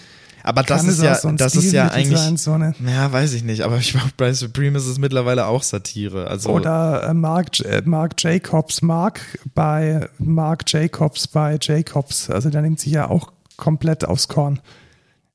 [0.43, 3.43] Aber das ist ja, so das ist ja eigentlich, sein, so eine, ja, weiß ich
[3.43, 6.27] nicht, aber ich glaube, bei Supreme ist es mittlerweile auch Satire.
[6.27, 9.21] Also, Oder äh, Mark, äh, Mark Jacobs, Mark
[9.53, 12.29] bei Mark Jacobs bei Jacobs.
[12.29, 14.59] Also der nimmt sich ja auch komplett aufs Korn.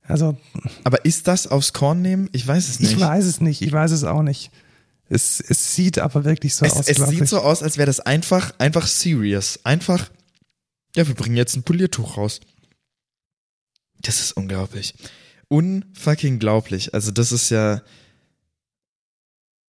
[0.02, 0.36] Also
[0.82, 2.28] aber ist das aufs Korn nehmen?
[2.32, 2.92] Ich weiß es nicht.
[2.92, 4.50] ich weiß es nicht, ich weiß es auch nicht.
[5.08, 7.28] Es, es sieht aber wirklich so es, aus, es sieht ich.
[7.28, 9.60] so aus, als wäre das einfach, einfach serious.
[9.64, 10.10] Einfach,
[10.96, 12.40] ja, wir bringen jetzt ein Poliertuch raus.
[14.00, 14.94] Das ist unglaublich.
[15.48, 16.94] Unfucking glaublich.
[16.94, 17.82] Also das ist ja,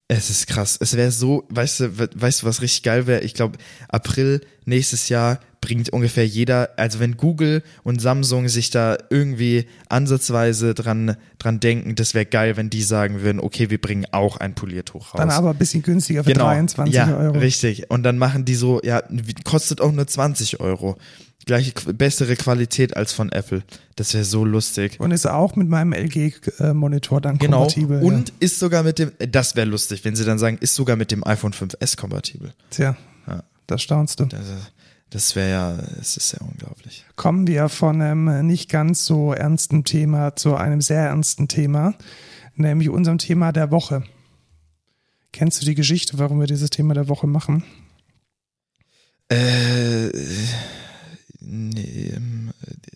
[0.07, 0.77] es ist krass.
[0.79, 3.21] Es wäre so, weißt du, we- weißt du, was richtig geil wäre?
[3.21, 3.57] Ich glaube,
[3.89, 10.75] April nächstes Jahr bringt ungefähr jeder, also wenn Google und Samsung sich da irgendwie ansatzweise
[10.75, 14.53] dran, dran denken, das wäre geil, wenn die sagen würden, okay, wir bringen auch ein
[14.53, 15.17] Poliertuch raus.
[15.19, 16.45] Dann aber ein bisschen günstiger für genau.
[16.45, 17.39] 23 ja, Euro.
[17.39, 17.89] Richtig.
[17.89, 19.01] Und dann machen die so, ja,
[19.43, 20.97] kostet auch nur 20 Euro.
[21.45, 23.63] Gleiche, bessere Qualität als von Apple.
[23.95, 24.99] Das wäre so lustig.
[24.99, 27.59] Und ist auch mit meinem LG-Monitor dann Genau.
[27.59, 28.01] kompatibel.
[28.03, 31.11] Und ist sogar mit dem, das wäre lustig, wenn sie dann sagen, ist sogar mit
[31.11, 32.47] dem iPhone 5S kompatibel.
[32.49, 32.53] ja.
[32.71, 33.43] Tja, Ja.
[33.67, 34.25] da staunst du.
[34.25, 34.41] Das,
[35.11, 37.05] das wäre ja, es ist ja unglaublich.
[37.15, 41.93] Kommen wir von einem nicht ganz so ernsten Thema zu einem sehr ernsten Thema,
[42.55, 44.03] nämlich unserem Thema der Woche.
[45.31, 47.63] Kennst du die Geschichte, warum wir dieses Thema der Woche machen?
[49.29, 50.09] Äh,
[51.45, 52.51] nee, ähm,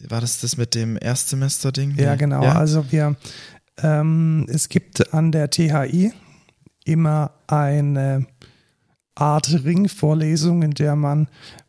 [0.07, 1.95] war das das mit dem Erstsemester-Ding?
[1.97, 2.43] Ja, genau.
[2.43, 2.55] Ja?
[2.55, 3.15] Also wir,
[3.81, 6.13] ähm, es gibt an der THI
[6.85, 8.25] immer eine
[9.15, 11.27] Art Ringvorlesung, in der man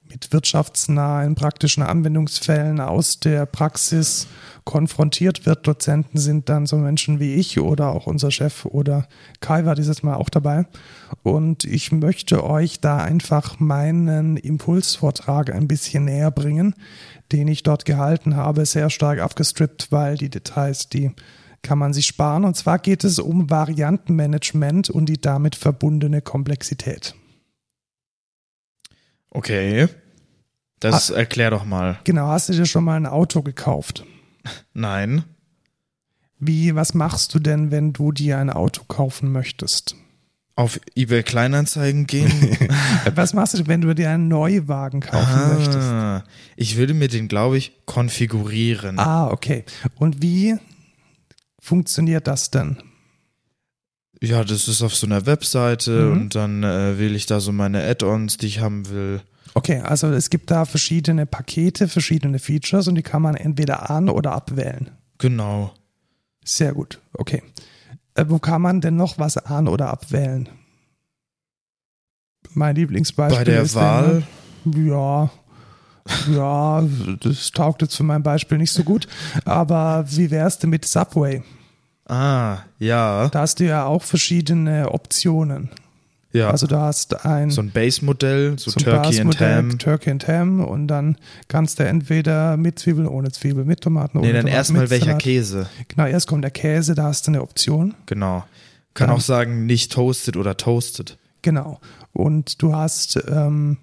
[0.08, 4.26] mit wirtschaftsnahen praktischen Anwendungsfällen aus der Praxis
[4.70, 5.66] konfrontiert wird.
[5.66, 9.08] Dozenten sind dann so Menschen wie ich oder auch unser Chef oder
[9.40, 10.64] Kai war dieses Mal auch dabei.
[11.24, 16.76] Und ich möchte euch da einfach meinen Impulsvortrag ein bisschen näher bringen,
[17.32, 21.10] den ich dort gehalten habe, sehr stark abgestrippt, weil die Details, die
[21.62, 22.44] kann man sich sparen.
[22.44, 27.16] Und zwar geht es um Variantenmanagement und die damit verbundene Komplexität.
[29.30, 29.88] Okay.
[30.78, 31.98] Das erklär doch mal.
[32.04, 34.04] Genau, hast du dir schon mal ein Auto gekauft?
[34.74, 35.24] Nein.
[36.38, 39.94] Wie, was machst du denn, wenn du dir ein Auto kaufen möchtest?
[40.56, 42.30] Auf eBay Kleinanzeigen gehen?
[43.14, 45.78] Was machst du, wenn du dir einen Neuwagen kaufen möchtest?
[45.78, 46.22] ah,
[46.54, 48.98] ich würde mir den, glaube ich, konfigurieren.
[48.98, 49.64] Ah, okay.
[49.94, 50.56] Und wie
[51.58, 52.76] funktioniert das denn?
[54.22, 56.12] Ja, das ist auf so einer Webseite Mhm.
[56.12, 59.22] und dann äh, wähle ich da so meine Add-ons, die ich haben will.
[59.54, 64.08] Okay, also es gibt da verschiedene Pakete, verschiedene Features und die kann man entweder an-
[64.10, 64.90] oder abwählen.
[65.18, 65.72] Genau.
[66.44, 67.42] Sehr gut, okay.
[68.14, 70.48] Äh, wo kann man denn noch was an- oder abwählen?
[72.52, 74.22] Mein Lieblingsbeispiel Bei der ist Wahl,
[74.64, 75.30] Der, ja,
[76.32, 76.84] ja,
[77.20, 79.06] das taugt jetzt für mein Beispiel nicht so gut.
[79.44, 81.42] Aber wie wär's denn mit Subway?
[82.10, 85.70] Ah, ja, Da hast du ja auch verschiedene Optionen.
[86.32, 86.50] ja.
[86.50, 89.78] Also du hast ein so ein Base-Modell, so, so Turkey and Ham.
[89.78, 91.16] Turkey and Ham und dann
[91.48, 95.06] kannst du entweder mit Zwiebeln, ohne Zwiebel, mit Tomaten, ohne Nee, dann Tomaten, erstmal welcher
[95.06, 95.22] Salat.
[95.22, 95.66] Käse.
[95.88, 97.94] Genau, erst kommt der Käse, da hast du eine Option.
[98.06, 98.44] Genau.
[98.94, 101.16] Kann Dann- auch sagen, nicht toasted oder toasted.
[101.42, 101.80] Genau.
[102.12, 103.78] Und du hast ähm,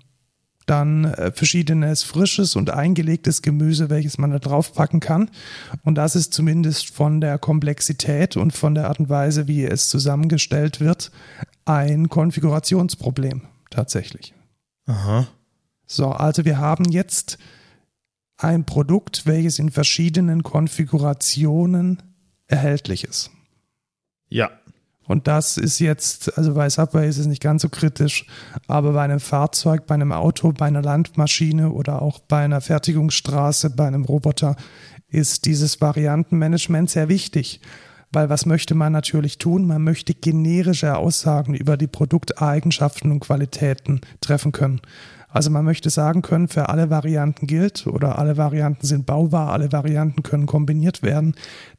[0.68, 5.32] dann äh, verschiedenes frisches und eingelegtes Gemüse, welches man da draufpacken kann.
[5.84, 9.89] Und das ist zumindest von der Komplexität und von der Art und Weise, wie es
[9.89, 11.11] zusammengestellt wird,
[11.65, 14.34] ein Konfigurationsproblem tatsächlich.
[14.86, 15.28] Aha.
[15.86, 17.38] So, also wir haben jetzt
[18.38, 22.03] ein Produkt, welches in verschiedenen Konfigurationen
[22.47, 23.32] erhältlich ist.
[24.30, 24.51] Ja.
[25.08, 28.26] Und das ist jetzt, also bei Subway ist es nicht ganz so kritisch,
[28.68, 33.70] aber bei einem Fahrzeug, bei einem Auto, bei einer Landmaschine oder auch bei einer Fertigungsstraße,
[33.72, 34.55] bei einem Roboter
[35.10, 37.62] ist dieses Variantenmanagement sehr wichtig.
[38.12, 39.68] Weil was möchte man natürlich tun?
[39.68, 44.82] Man möchte generische Aussagen über die Produkteigenschaften und Qualitäten treffen können.
[45.30, 49.72] Also man möchte sagen können, für alle Varianten gilt oder alle Varianten sind baubar, alle
[49.74, 51.36] Varianten können kombiniert werden.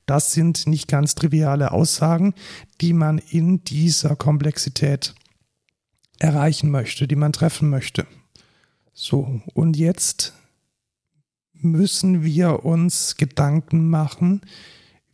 [0.09, 2.33] Das sind nicht ganz triviale Aussagen,
[2.81, 5.15] die man in dieser Komplexität
[6.19, 8.07] erreichen möchte, die man treffen möchte.
[8.95, 10.33] So, und jetzt
[11.53, 14.41] müssen wir uns Gedanken machen,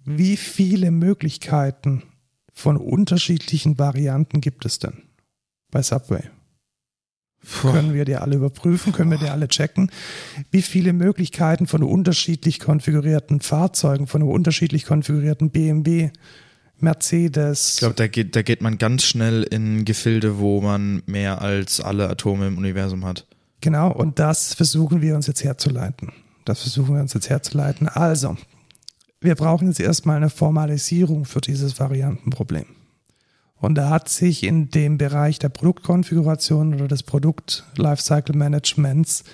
[0.05, 2.05] wie viele Möglichkeiten
[2.53, 5.03] von unterschiedlichen Varianten gibt es denn
[5.73, 6.23] bei Subway?
[7.63, 8.93] Können wir die alle überprüfen?
[8.93, 9.91] Können wir die alle checken?
[10.51, 16.11] Wie viele Möglichkeiten von unterschiedlich konfigurierten Fahrzeugen, von einem unterschiedlich konfigurierten BMW,
[16.81, 21.41] Mercedes, Ich glaube, da geht, da geht man ganz schnell in Gefilde, wo man mehr
[21.41, 23.27] als alle Atome im Universum hat.
[23.61, 26.13] Genau, und das versuchen wir uns jetzt herzuleiten.
[26.45, 27.89] Das versuchen wir uns jetzt herzuleiten.
[27.89, 28.37] Also,
[29.21, 32.67] wir brauchen jetzt erstmal eine Formalisierung für dieses Variantenproblem.
[33.65, 39.25] Und da hat sich in dem Bereich der Produktkonfiguration oder des Produkt Lifecycle Managements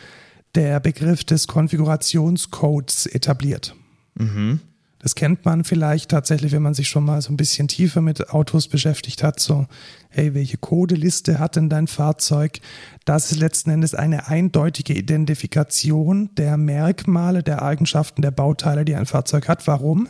[0.54, 3.74] der Begriff des Konfigurationscodes etabliert.
[4.14, 4.60] Mhm.
[5.00, 8.30] Das kennt man vielleicht tatsächlich, wenn man sich schon mal so ein bisschen tiefer mit
[8.30, 9.40] Autos beschäftigt hat.
[9.40, 9.66] So,
[10.10, 12.60] hey, welche Codeliste hat denn dein Fahrzeug?
[13.06, 19.06] Das ist letzten Endes eine eindeutige Identifikation der Merkmale, der Eigenschaften der Bauteile, die ein
[19.06, 19.66] Fahrzeug hat.
[19.66, 20.08] Warum?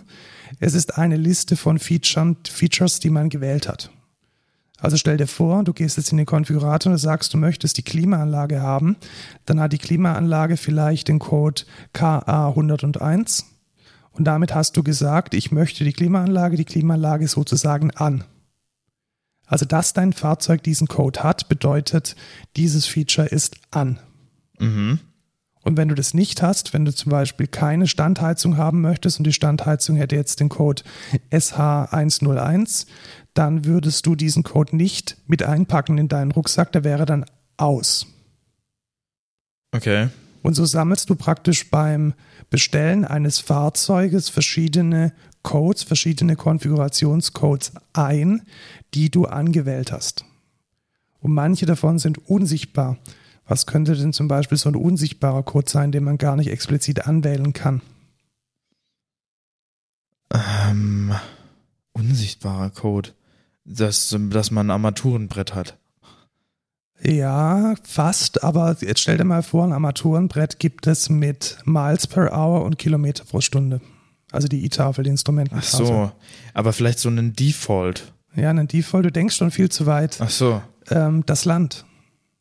[0.59, 3.91] Es ist eine Liste von Features, die man gewählt hat.
[4.81, 7.83] Also stell dir vor, du gehst jetzt in den Konfigurator und sagst, du möchtest die
[7.83, 8.97] Klimaanlage haben.
[9.45, 11.63] Dann hat die Klimaanlage vielleicht den Code
[11.95, 13.45] KA101
[14.13, 18.25] und damit hast du gesagt, ich möchte die Klimaanlage, die Klimaanlage sozusagen an.
[19.47, 22.15] Also, dass dein Fahrzeug diesen Code hat, bedeutet,
[22.57, 23.99] dieses Feature ist an.
[24.59, 25.01] Mhm.
[25.63, 29.25] Und wenn du das nicht hast, wenn du zum Beispiel keine Standheizung haben möchtest und
[29.25, 30.83] die Standheizung hätte jetzt den Code
[31.31, 32.87] SH101,
[33.35, 37.25] dann würdest du diesen Code nicht mit einpacken in deinen Rucksack, der wäre dann
[37.57, 38.07] aus.
[39.73, 40.09] Okay.
[40.43, 42.15] Und so sammelst du praktisch beim
[42.49, 45.13] Bestellen eines Fahrzeuges verschiedene
[45.43, 48.43] Codes, verschiedene Konfigurationscodes ein,
[48.95, 50.25] die du angewählt hast.
[51.21, 52.99] Und manche davon sind unsichtbar.
[53.47, 57.07] Was könnte denn zum Beispiel so ein unsichtbarer Code sein, den man gar nicht explizit
[57.07, 57.83] anwählen kann?
[60.33, 61.13] Ähm,
[61.93, 63.11] unsichtbarer Code.
[63.65, 65.77] Dass, dass man ein Armaturenbrett hat.
[67.03, 72.33] Ja, fast, aber jetzt stell dir mal vor, ein Armaturenbrett gibt es mit Miles per
[72.33, 73.81] Hour und Kilometer pro Stunde.
[74.33, 75.69] Also die E-Tafel, die Instrumententafel.
[75.83, 76.13] Ach so,
[76.53, 78.13] aber vielleicht so einen Default.
[78.37, 80.19] Ja, einen Default, du denkst schon viel zu weit.
[80.21, 80.63] Ach so.
[80.91, 81.85] Ähm, das Land.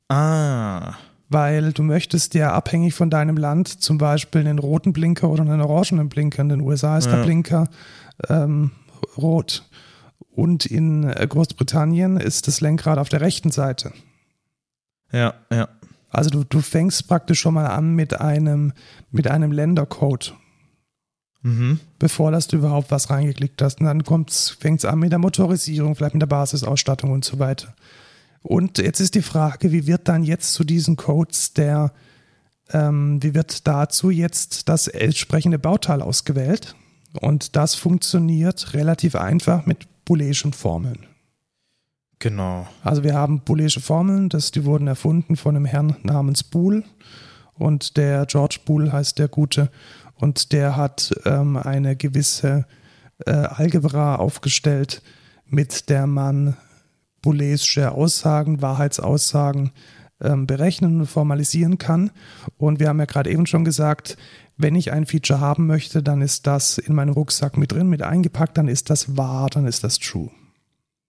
[0.10, 0.94] Ah.
[1.30, 5.62] Weil du möchtest ja abhängig von deinem Land zum Beispiel einen roten Blinker oder einen
[5.62, 6.42] orangenen Blinker.
[6.42, 7.16] In den USA ist Ja.
[7.16, 7.70] der Blinker
[8.28, 8.72] ähm,
[9.18, 9.64] rot.
[10.40, 13.92] Und in äh, Großbritannien ist das Lenkrad auf der rechten Seite.
[15.12, 15.68] Ja, ja.
[16.10, 18.72] Also du, du fängst praktisch schon mal an mit einem,
[19.12, 20.34] mit einem Ländercode,
[21.42, 21.80] Mhm.
[22.00, 23.80] bevor dass du überhaupt was reingeklickt hast.
[23.80, 27.76] Und dann fängt es an mit der Motorisierung, vielleicht mit der Basisausstattung und so weiter.
[28.42, 31.94] Und jetzt ist die Frage, wie wird dann jetzt zu diesen Codes der,
[32.72, 36.76] ähm, wie wird dazu jetzt das entsprechende Bauteil ausgewählt?
[37.20, 41.06] Und das funktioniert relativ einfach mit booleischen Formeln.
[42.18, 42.68] Genau.
[42.84, 46.84] Also wir haben booleische Formeln, das, die wurden erfunden von einem Herrn namens Boole
[47.54, 49.70] und der George Boole heißt der Gute
[50.16, 52.66] und der hat ähm, eine gewisse
[53.28, 55.04] äh, Algebra aufgestellt,
[55.46, 56.58] mit der man
[57.22, 59.74] booleische Aussagen, Wahrheitsaussagen
[60.22, 62.10] ähm, berechnen und formalisieren kann.
[62.58, 64.18] Und wir haben ja gerade eben schon gesagt,
[64.60, 68.02] wenn ich ein Feature haben möchte, dann ist das in meinem Rucksack mit drin, mit
[68.02, 70.30] eingepackt, dann ist das wahr, dann ist das true.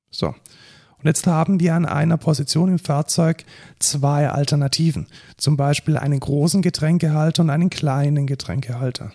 [0.09, 0.29] So.
[0.29, 3.45] Und jetzt haben wir an einer Position im Fahrzeug
[3.81, 5.09] zwei Alternativen.
[5.37, 9.13] Zum Beispiel einen großen Getränkehalter und einen kleinen Getränkehalter.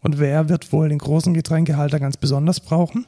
[0.00, 3.04] Und wer wird wohl den großen Getränkehalter ganz besonders brauchen?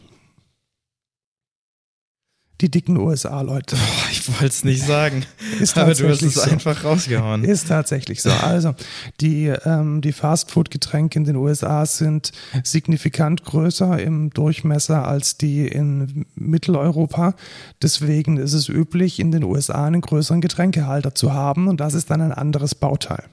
[2.60, 3.76] Die dicken USA-Leute.
[4.10, 5.26] Ich wollte es nicht sagen.
[5.60, 6.42] Ist aber du hast es so.
[6.42, 7.44] einfach rausgehauen.
[7.44, 8.30] Ist tatsächlich so.
[8.30, 8.74] Also
[9.20, 12.30] die, ähm, die Fastfood-Getränke in den USA sind
[12.62, 17.34] signifikant größer im Durchmesser als die in Mitteleuropa.
[17.82, 22.10] Deswegen ist es üblich, in den USA einen größeren Getränkehalter zu haben und das ist
[22.10, 23.24] dann ein anderes Bauteil.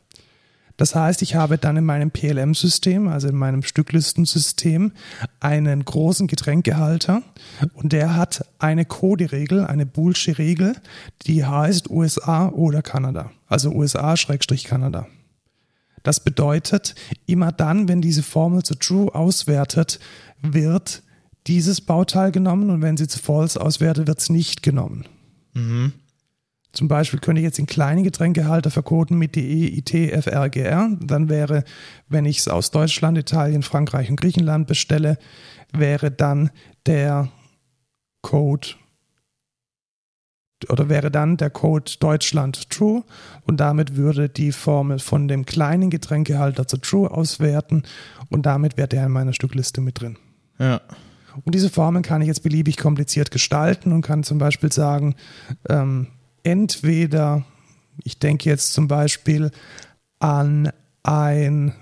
[0.82, 4.94] Das heißt, ich habe dann in meinem PLM-System, also in meinem Stücklistensystem,
[5.40, 7.22] einen großen Getränkehalter
[7.74, 10.76] und der hat eine Code-Regel, eine Boolsche Regel,
[11.28, 13.30] die heißt USA oder Kanada.
[13.46, 15.06] Also USA-Kanada.
[16.02, 16.96] Das bedeutet,
[17.28, 20.00] immer dann, wenn diese Formel zu True auswertet,
[20.42, 21.04] wird
[21.46, 25.06] dieses Bauteil genommen und wenn sie zu False auswertet, wird es nicht genommen.
[25.54, 25.94] Mhm.
[26.74, 30.98] Zum Beispiel könnte ich jetzt den kleinen Getränkehalter verkoden mit DE, IT, FRGR.
[31.02, 31.64] Dann wäre,
[32.08, 35.18] wenn ich es aus Deutschland, Italien, Frankreich und Griechenland bestelle,
[35.74, 36.50] wäre dann
[36.86, 37.30] der
[38.22, 38.70] Code
[40.70, 43.04] oder wäre dann der Code Deutschland true
[43.48, 47.84] und damit würde die Formel von dem kleinen Getränkehalter zu true auswerten
[48.30, 50.18] und damit wäre der in meiner Stückliste mit drin.
[50.60, 50.82] Ja.
[51.46, 55.16] Und diese Formeln kann ich jetzt beliebig kompliziert gestalten und kann zum Beispiel sagen,
[55.68, 56.08] ähm,
[56.44, 57.44] entweder,
[58.04, 59.52] ich denke jetzt zum Beispiel
[60.20, 60.72] an
[61.04, 61.74] ein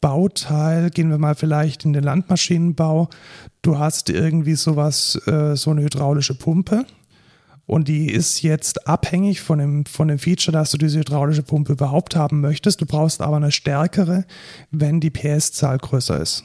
[0.00, 3.08] Bauteil, gehen wir mal vielleicht in den Landmaschinenbau,
[3.62, 6.84] du hast irgendwie sowas, äh, so eine hydraulische Pumpe
[7.66, 11.72] und die ist jetzt abhängig von dem, von dem Feature, dass du diese hydraulische Pumpe
[11.72, 12.80] überhaupt haben möchtest.
[12.80, 14.24] Du brauchst aber eine stärkere,
[14.70, 16.44] wenn die PS-Zahl größer ist.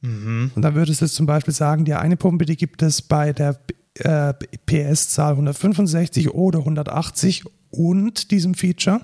[0.00, 0.50] Mhm.
[0.54, 3.32] Und dann würdest du jetzt zum Beispiel sagen, die eine Pumpe, die gibt es bei
[3.32, 3.58] der
[4.00, 4.34] äh,
[4.66, 9.00] PS-Zahl 165 oder 180 und diesem Feature.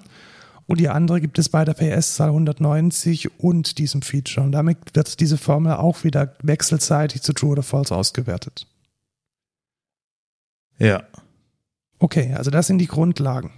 [0.67, 4.47] Und die andere gibt es bei der PS-Zahl 190 und diesem Feature.
[4.47, 8.67] Und damit wird diese Formel auch wieder wechselseitig zu True oder False ausgewertet.
[10.79, 11.03] Ja.
[11.99, 13.53] Okay, also das sind die Grundlagen.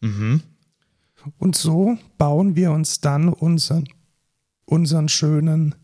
[0.00, 0.42] Mhm.
[1.38, 3.88] Und so bauen wir uns dann unseren,
[4.64, 5.74] unseren schönen,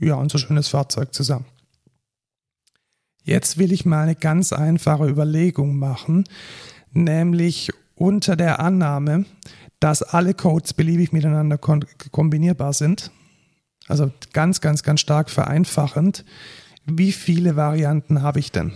[0.00, 1.44] ja, unser schönes Fahrzeug zusammen.
[3.24, 6.24] Jetzt will ich mal eine ganz einfache Überlegung machen,
[6.92, 9.26] nämlich unter der Annahme,
[9.78, 13.10] dass alle Codes beliebig miteinander kombinierbar sind.
[13.88, 16.24] Also ganz, ganz, ganz stark vereinfachend.
[16.86, 18.72] Wie viele Varianten habe ich denn?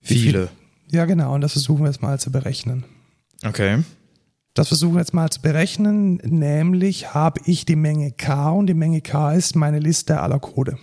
[0.00, 0.48] Viele.
[0.90, 1.34] Ja, genau.
[1.34, 2.84] Und das versuchen wir jetzt mal zu berechnen.
[3.44, 3.82] Okay.
[4.54, 6.16] Das versuchen wir jetzt mal zu berechnen.
[6.24, 10.78] Nämlich habe ich die Menge K und die Menge K ist meine Liste aller Code.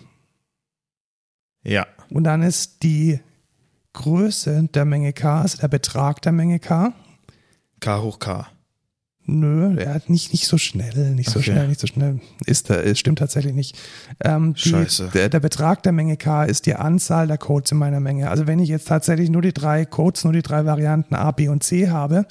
[1.63, 1.85] Ja.
[2.09, 3.19] Und dann ist die
[3.93, 6.93] Größe der Menge K, also der Betrag der Menge K.
[7.79, 8.47] K hoch K.
[9.25, 11.51] Nö, er hat nicht, nicht so schnell, nicht so Okay.
[11.51, 12.19] schnell, nicht so schnell.
[12.45, 13.77] Ist, äh, es stimmt tatsächlich nicht.
[14.19, 15.11] Ähm, die, Scheiße.
[15.13, 18.29] Der, der Betrag der Menge K ist die Anzahl der Codes in meiner Menge.
[18.29, 21.47] Also wenn ich jetzt tatsächlich nur die drei Codes, nur die drei Varianten A, B
[21.47, 22.25] und C habe,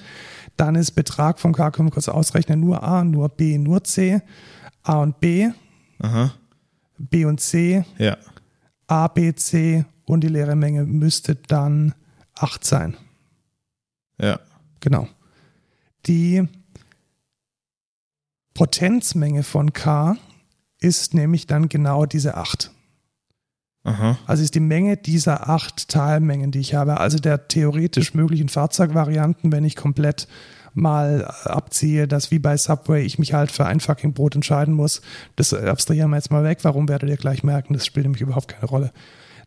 [0.59, 4.21] dann ist Betrag von K, können wir kurz ausrechnen, nur A, nur B, nur C,
[4.83, 5.49] A und B,
[5.99, 6.35] Aha.
[6.99, 8.19] B und C, Ja.
[8.93, 11.95] A, B, C und die leere Menge müsste dann
[12.35, 12.95] 8 sein.
[14.19, 14.39] Ja.
[14.81, 15.09] Genau.
[16.05, 16.47] Die
[18.53, 20.19] Potenzmenge von K
[20.79, 22.71] ist nämlich dann genau diese 8.
[23.85, 24.19] Aha.
[24.27, 29.53] Also ist die Menge dieser acht Teilmengen, die ich habe, also der theoretisch möglichen Fahrzeugvarianten,
[29.53, 30.29] wenn ich komplett
[30.75, 35.03] mal abziehe, dass wie bei Subway ich mich halt für ein fucking Brot entscheiden muss.
[35.37, 36.59] Das abstrahieren wir jetzt mal weg.
[36.63, 37.75] Warum werdet ihr gleich merken?
[37.75, 38.93] Das spielt nämlich überhaupt keine Rolle.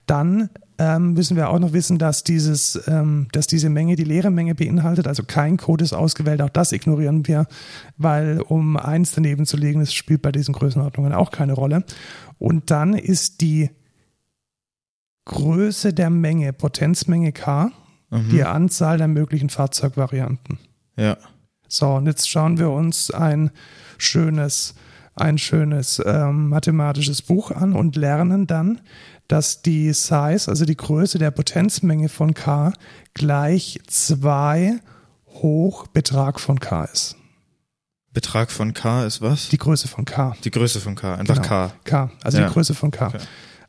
[0.05, 4.29] Dann ähm, müssen wir auch noch wissen, dass dieses, ähm, dass diese Menge die leere
[4.29, 5.07] Menge beinhaltet.
[5.07, 6.41] Also kein Code ist ausgewählt.
[6.41, 7.47] Auch das ignorieren wir,
[7.97, 11.83] weil um eins daneben zu legen, das spielt bei diesen Größenordnungen auch keine Rolle.
[12.37, 13.71] Und dann ist die
[15.25, 17.71] Größe der Menge, Potenzmenge K,
[18.11, 18.29] Mhm.
[18.29, 20.59] die Anzahl der möglichen Fahrzeugvarianten.
[20.97, 21.17] Ja.
[21.67, 23.51] So, und jetzt schauen wir uns ein
[23.97, 24.75] schönes,
[25.15, 28.81] ein schönes ähm, mathematisches Buch an und lernen dann,
[29.27, 32.73] dass die Size, also die Größe der Potenzmenge von K,
[33.13, 34.79] gleich 2
[35.27, 37.15] hoch Betrag von K ist.
[38.13, 39.49] Betrag von K ist was?
[39.49, 40.35] Die Größe von K.
[40.43, 41.15] Die Größe von K.
[41.15, 41.47] Einfach Genau.
[41.47, 41.71] K.
[41.83, 42.47] K, also Ja.
[42.47, 43.07] die Größe von K.
[43.07, 43.19] Okay.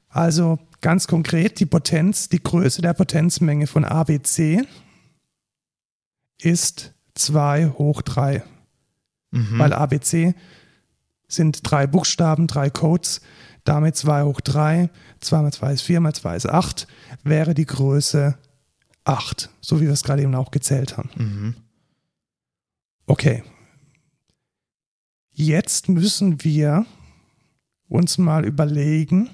[0.09, 4.63] Also ganz konkret, die Potenz, die Größe der Potenzmenge von ABC
[6.41, 8.43] ist 2 hoch 3.
[9.31, 9.59] Mhm.
[9.59, 10.35] Weil ABC
[11.29, 13.21] sind drei Buchstaben, drei Codes,
[13.65, 14.91] damit 2 hoch 3,
[15.21, 16.87] 2 mal 2 ist 4 mal 2 ist 8,
[17.25, 18.39] wäre die Größe
[19.05, 21.11] 8, so wie wir es gerade eben auch gezählt haben.
[21.17, 21.55] Mhm.
[23.07, 23.43] Okay.
[25.33, 26.87] Jetzt müssen wir
[27.89, 29.31] uns mal überlegen,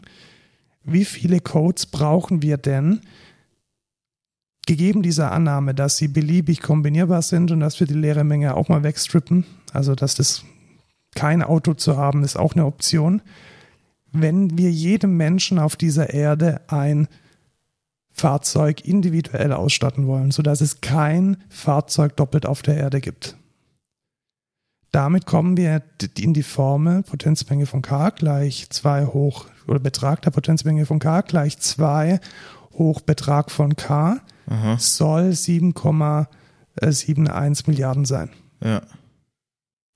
[0.85, 3.03] wie viele Codes brauchen wir denn,
[4.67, 8.69] gegeben dieser Annahme, dass sie beliebig kombinierbar sind und dass wir die leere Menge auch
[8.69, 10.45] mal wegstrippen, also dass das
[11.15, 13.23] kein Auto zu haben, ist auch eine Option.
[14.13, 17.09] Wenn wir jedem Menschen auf dieser Erde ein
[18.11, 23.37] Fahrzeug individuell ausstatten wollen, sodass es kein Fahrzeug doppelt auf der Erde gibt.
[24.91, 25.83] Damit kommen wir
[26.19, 31.23] in die Formel Potenzmenge von K gleich 2 hoch, oder Betrag der Potenzmenge von K
[31.23, 32.21] gleich 2
[32.75, 34.77] hoch Betrag von K Aha.
[34.79, 38.31] soll 7,71 Milliarden sein.
[38.63, 38.83] Ja.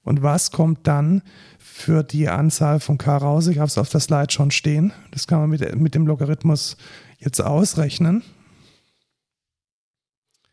[0.03, 1.23] Und was kommt dann
[1.59, 3.49] für die Anzahl von K raus?
[3.49, 4.93] Ich habe es auf der Slide schon stehen.
[5.11, 6.77] Das kann man mit, mit dem Logarithmus
[7.19, 8.23] jetzt ausrechnen.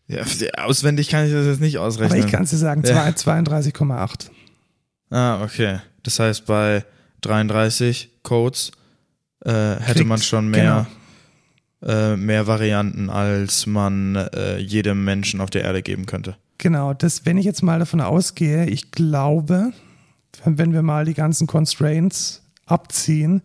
[0.07, 0.23] ja.
[0.57, 2.19] Auswendig kann ich das jetzt nicht Aber ausrechnen.
[2.25, 3.05] ich kann es dir sagen, Ja.
[3.07, 4.29] 32,8.
[5.11, 5.79] Ah, okay.
[6.03, 6.83] Das heißt, bei
[7.21, 8.71] 33 Codes
[9.45, 10.87] äh, hätte Kriegt- man schon mehr,
[11.86, 16.38] äh, mehr Varianten, als man äh, jedem Menschen auf der Erde geben könnte.
[16.57, 19.73] Genau, das, wenn ich jetzt mal davon ausgehe, ich glaube,
[20.45, 23.41] wenn wir mal die ganzen Constraints abziehen,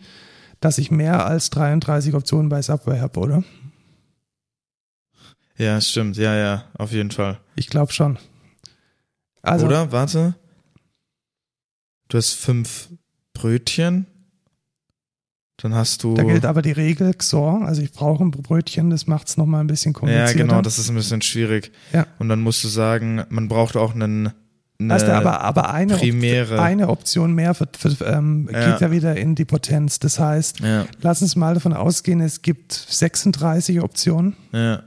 [0.60, 3.44] dass ich mehr als 33 Optionen bei Subway habe, oder?
[5.56, 6.16] Ja, stimmt.
[6.16, 7.40] Ja, ja, auf jeden Fall.
[7.56, 8.18] Ich glaube schon.
[9.42, 9.90] Also, Oder?
[9.92, 10.34] Warte.
[12.08, 12.88] Du hast fünf
[13.32, 14.06] Brötchen.
[15.60, 16.14] Dann hast du.
[16.14, 19.60] da gilt aber die Regel XOR, also ich brauche ein Brötchen, das macht es nochmal
[19.60, 20.34] ein bisschen ja, komplizierter.
[20.34, 21.72] genau, das ist ein bisschen schwierig.
[21.92, 22.06] Ja.
[22.20, 24.32] Und dann musst du sagen, man braucht auch einen.
[24.80, 28.70] Eine, also, aber, aber eine, primäre- eine Option mehr für, für, ähm, Ja.
[28.70, 29.98] geht ja wieder in die Potenz.
[29.98, 34.36] Das heißt, ja, lass uns mal davon ausgehen, es gibt 36 Optionen.
[34.52, 34.82] ja.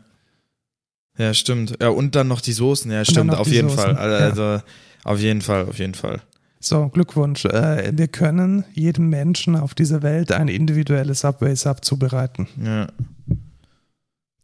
[1.18, 1.76] Ja, stimmt.
[1.82, 2.90] Ja, und dann noch die Soßen.
[2.90, 3.98] Ja, stimmt, auf jeden Soßen, Fall.
[3.98, 4.62] Also,
[5.04, 6.22] auf jeden Fall, auf jeden Fall.
[6.64, 7.46] So, Glückwunsch.
[7.46, 12.48] Äh, wir können jedem Menschen auf dieser Welt ein individuelles Subway-Sub zubereiten.
[12.64, 12.88] Ja.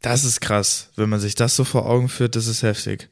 [0.02, 0.90] Das ist krass.
[0.96, 3.10] Wenn man sich das so vor Augen führt, das ist heftig.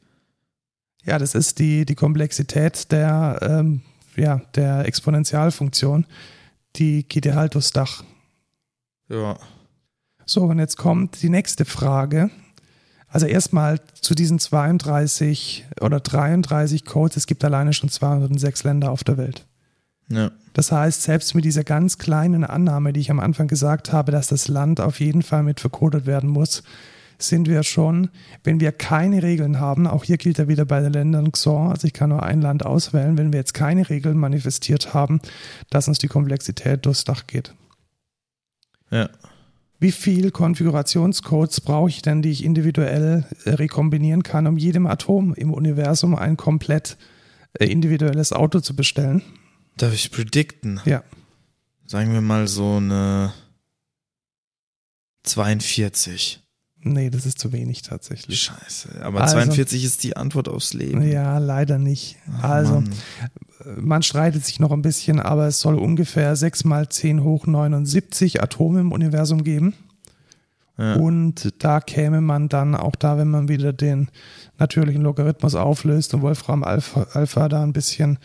[1.04, 3.82] Ja, das ist die, die Komplexität der, ähm,
[4.16, 6.04] ja, der Exponentialfunktion.
[6.74, 8.02] Die geht ja halt durchs Dach.
[9.08, 9.38] Ja.
[10.24, 12.28] So, und jetzt kommt die nächste Frage.
[13.16, 17.16] Also erstmal zu diesen 32 oder 33 Codes.
[17.16, 19.46] Es gibt alleine schon 206 Länder auf der Welt.
[20.10, 20.32] Ja.
[20.52, 24.26] Das heißt, selbst mit dieser ganz kleinen Annahme, die ich am Anfang gesagt habe, dass
[24.26, 26.62] das Land auf jeden Fall mit verkodet werden muss,
[27.18, 28.10] sind wir schon,
[28.44, 31.86] wenn wir keine Regeln haben, auch hier gilt ja wieder bei den Ländern XOR, also
[31.86, 35.22] ich kann nur ein Land auswählen, wenn wir jetzt keine Regeln manifestiert haben,
[35.70, 37.54] dass uns die Komplexität durchs Dach geht.
[38.90, 39.08] Ja.
[39.78, 45.34] Wie viel Konfigurationscodes brauche ich denn, die ich individuell äh, rekombinieren kann, um jedem Atom
[45.34, 46.96] im Universum ein komplett
[47.58, 49.22] äh, individuelles Auto zu bestellen?
[49.76, 50.80] Darf ich predikten?
[50.86, 51.02] Ja.
[51.86, 53.32] Sagen wir mal so eine
[55.24, 56.40] 42.
[56.78, 58.40] Nee, das ist zu wenig tatsächlich.
[58.40, 59.02] Scheiße.
[59.02, 61.02] Aber Also- 42 ist die Antwort aufs Leben.
[61.10, 62.16] Ja, leider nicht.
[62.38, 62.92] Ach, Also, Mann.
[63.76, 68.42] Man streitet sich noch ein bisschen, aber es soll ungefähr 6 mal 10 hoch 79
[68.42, 69.74] Atome im Universum geben.
[70.78, 70.96] Ja.
[70.96, 74.08] Und da käme man dann auch da, wenn man wieder den
[74.58, 78.18] natürlichen Logarithmus auflöst und Wolfram Alpha, Alpha da ein bisschen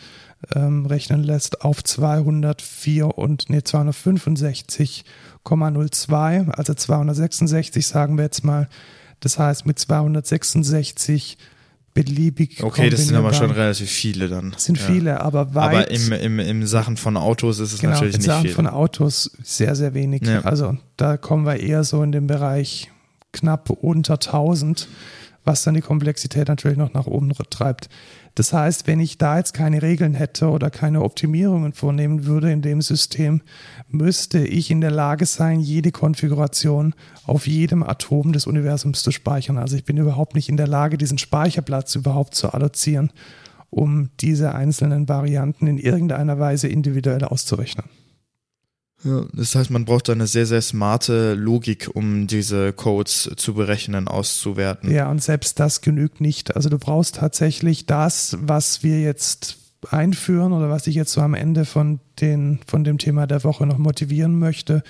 [0.54, 8.68] ähm, rechnen lässt, auf 204 und nee, 265,02, also 266 sagen wir jetzt mal.
[9.20, 11.38] Das heißt mit 266
[11.94, 14.54] beliebig Okay, das sind aber schon relativ viele dann.
[14.56, 14.86] sind ja.
[14.86, 18.20] viele, aber weit Aber im, im, im Sachen von Autos ist es genau, natürlich in
[18.20, 18.54] nicht Sachen viel.
[18.54, 20.22] von Autos sehr, sehr wenig.
[20.26, 20.40] Ja.
[20.42, 22.90] Also da kommen wir eher so in den Bereich
[23.32, 24.88] knapp unter 1000,
[25.44, 27.88] was dann die Komplexität natürlich noch nach oben treibt.
[28.34, 32.62] Das heißt, wenn ich da jetzt keine Regeln hätte oder keine Optimierungen vornehmen würde in
[32.62, 33.42] dem System,
[33.88, 36.94] müsste ich in der Lage sein, jede Konfiguration
[37.26, 39.58] auf jedem Atom des Universums zu speichern.
[39.58, 43.12] Also ich bin überhaupt nicht in der Lage, diesen Speicherplatz überhaupt zu allozieren,
[43.68, 47.84] um diese einzelnen Varianten in irgendeiner Weise individuell auszurechnen.
[49.04, 54.06] Ja, das heißt, man braucht eine sehr, sehr smarte Logik, um diese Codes zu berechnen,
[54.06, 54.90] auszuwerten.
[54.92, 56.54] Ja, und selbst das genügt nicht.
[56.54, 59.56] Also du brauchst tatsächlich das, was wir jetzt
[59.90, 63.66] einführen oder was ich jetzt so am Ende von, den, von dem Thema der Woche
[63.66, 64.84] noch motivieren möchte,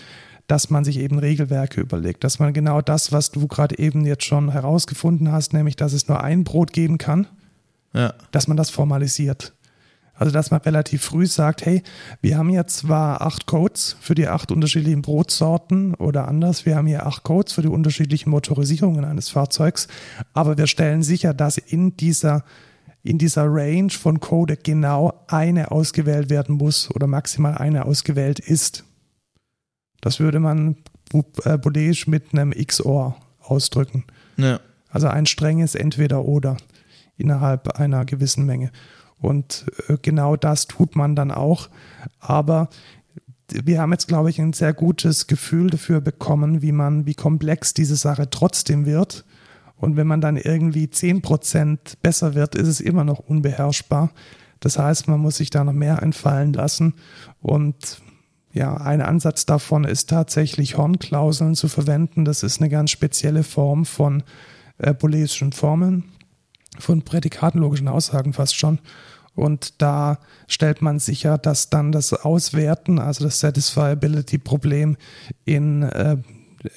[0.46, 4.24] dass man sich eben Regelwerke überlegt, dass man genau das, was du gerade eben jetzt
[4.24, 7.26] schon herausgefunden hast, nämlich dass es nur ein Brot geben kann,
[7.94, 8.12] Ja.
[8.32, 9.54] dass man das formalisiert.
[10.22, 11.82] Also, dass man relativ früh sagt, hey,
[12.20, 16.86] wir haben hier zwar acht Codes für die acht unterschiedlichen Brotsorten oder anders, wir haben
[16.86, 19.88] hier acht Codes für die unterschiedlichen Motorisierungen eines Fahrzeugs,
[20.32, 22.44] aber wir stellen sicher, dass in dieser,
[23.02, 28.84] in dieser Range von Code genau eine ausgewählt werden muss oder maximal eine ausgewählt ist.
[30.02, 30.76] Das würde man
[31.42, 34.04] äh, boolesch mit einem XOR ausdrücken.
[34.36, 34.60] Ja.
[34.88, 36.58] Also ein strenges Entweder-Oder
[37.22, 38.70] innerhalb einer gewissen Menge.
[39.18, 41.70] Und äh, genau das tut man dann auch.
[42.18, 42.68] Aber
[43.48, 47.74] wir haben jetzt, glaube ich, ein sehr gutes Gefühl dafür bekommen, wie man, wie komplex
[47.74, 49.24] diese Sache trotzdem wird.
[49.76, 54.10] Und wenn man dann irgendwie 10% besser wird, ist es immer noch unbeherrschbar.
[54.60, 56.94] Das heißt, man muss sich da noch mehr einfallen lassen.
[57.40, 58.00] Und
[58.52, 62.24] ja, ein Ansatz davon ist tatsächlich Hornklauseln zu verwenden.
[62.24, 64.22] Das ist eine ganz spezielle Form von
[64.78, 66.04] äh, booleischen Formeln,
[66.78, 68.78] von prädikatenlogischen Aussagen fast schon.
[69.34, 74.96] Und da stellt man sicher, dass dann das Auswerten, also das Satisfiability-Problem
[75.44, 76.18] in, äh,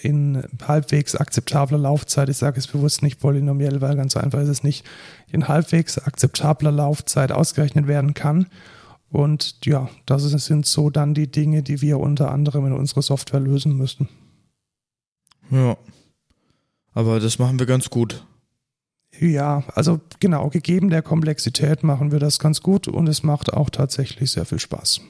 [0.02, 4.64] in halbwegs akzeptabler Laufzeit, ich sage es bewusst nicht polynomiell, weil ganz einfach ist es
[4.64, 4.86] nicht,
[5.32, 8.48] in halbwegs akzeptabler Laufzeit ausgerechnet werden kann.
[9.12, 13.40] Und ja, das sind so dann die Dinge, die wir unter anderem in unserer Software
[13.40, 14.10] lösen müssen.
[15.52, 15.78] Ja.
[16.94, 18.26] Aber das machen wir ganz gut.
[19.20, 23.70] Ja, also genau, gegeben der Komplexität machen wir das ganz gut und es macht auch
[23.70, 25.02] tatsächlich sehr viel Spaß.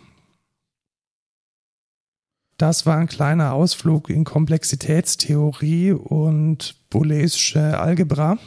[2.58, 8.38] Das war ein kleiner Ausflug in Komplexitätstheorie und Boolesche Algebra.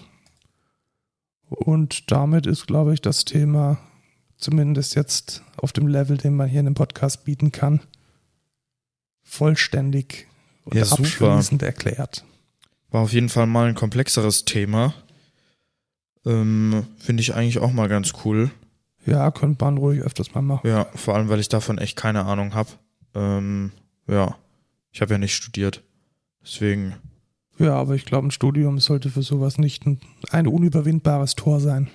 [1.50, 3.78] Und damit ist, glaube ich, das Thema
[4.38, 7.80] zumindest jetzt auf dem Level, den man hier in dem Podcast bieten kann,
[9.22, 10.26] vollständig
[10.64, 12.24] und Ja, abschließend erklärt.
[12.90, 14.94] War auf jeden Fall mal ein komplexeres Thema.
[16.26, 18.50] Ähm, Finde ich eigentlich auch mal ganz cool.
[19.06, 20.66] Ja, könnte man ruhig öfters mal machen.
[20.68, 22.68] Ja, vor allem, weil ich davon echt keine Ahnung habe.
[23.14, 23.72] Ähm,
[24.06, 24.36] ja,
[24.92, 25.82] ich habe ja nicht studiert.
[26.42, 26.94] Deswegen,
[27.58, 30.00] Ja, aber ich glaube, ein Studium sollte für sowas nicht ein,
[30.30, 31.88] ein unüberwindbares Tor sein.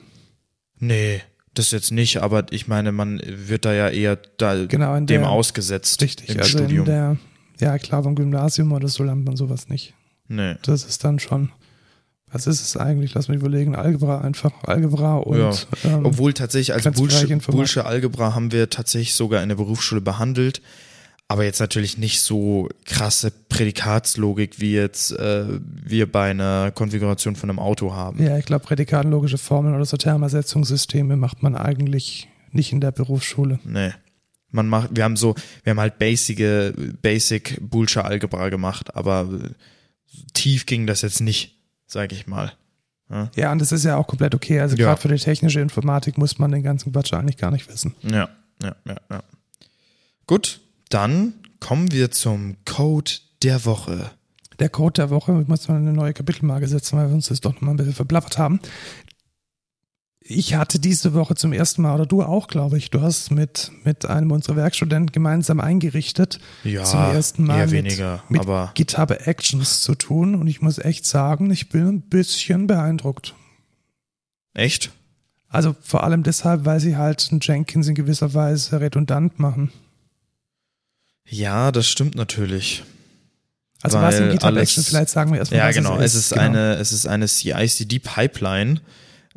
[0.79, 1.21] nee,
[1.55, 5.21] das jetzt nicht, aber ich meine, man wird da ja eher da Genau, in dem
[5.21, 6.85] der, ausgesetzt richtig, im also Studium.
[6.85, 7.17] der,
[7.59, 9.93] ja klar, beim Gymnasium oder so lernt man sowas nicht.
[10.27, 10.55] nee.
[10.63, 11.51] Das ist dann schon,
[12.33, 13.13] was ist es eigentlich?
[13.13, 15.53] Lass mich überlegen, Algebra einfach, Algebra und Ja.
[15.85, 17.51] ähm, Obwohl tatsächlich als Grenzbereich Bullsche.
[17.51, 20.61] Bullsche Algebra haben wir tatsächlich sogar in der Berufsschule behandelt.
[21.29, 27.49] aber jetzt natürlich nicht so krasse Prädikatslogik, wie jetzt äh, wir bei einer Konfiguration von
[27.49, 28.21] einem Auto haben.
[28.21, 33.59] Ja, ich glaube, prädikatenlogische Formeln oder so Termersetzungssysteme macht man eigentlich nicht in der Berufsschule.
[33.63, 33.91] Nee.
[34.51, 36.37] Man macht, wir haben so, wir haben halt basic,
[37.01, 39.27] basic Boolsche Algebra gemacht, aber
[40.33, 41.57] tief ging das jetzt nicht,
[41.93, 42.51] sage ich mal.
[43.09, 43.29] Ja.
[43.35, 44.59] ja, und das ist ja auch komplett okay.
[44.59, 44.85] Also ja.
[44.85, 47.95] gerade für die technische Informatik muss man den ganzen Quatsch eigentlich gar nicht wissen.
[48.01, 48.29] Ja,
[48.61, 49.23] ja, ja, ja.
[50.25, 53.11] Gut, dann kommen wir zum Code
[53.43, 54.11] der Woche.
[54.59, 57.41] Der Code der Woche, ich muss mal eine neue Kapitelmarke setzen, weil wir uns das
[57.41, 58.59] doch noch mal ein bisschen verblaffert haben
[60.25, 63.71] ich hatte diese Woche zum ersten Mal, oder du auch, glaube ich, du hast mit,
[63.83, 66.39] mit einem unserer Werkstudenten gemeinsam eingerichtet.
[66.63, 70.35] Ja, zum ersten Mal eher mit, weniger, mit aber GitHub Actions zu tun.
[70.35, 73.35] Und ich muss echt sagen, ich bin ein bisschen beeindruckt.
[74.53, 74.91] Echt?
[75.49, 79.71] Also vor allem deshalb, weil sie halt Jenkins in gewisser Weise redundant machen.
[81.27, 82.83] Ja, das stimmt natürlich.
[83.81, 85.97] Also was in GitHub alles, Actions, vielleicht sagen wir erstmal, ja, was genau.
[85.97, 86.15] es ist.
[86.15, 86.43] Es ist genau.
[86.43, 88.79] eine, es ist eine CI/CD-Pipeline,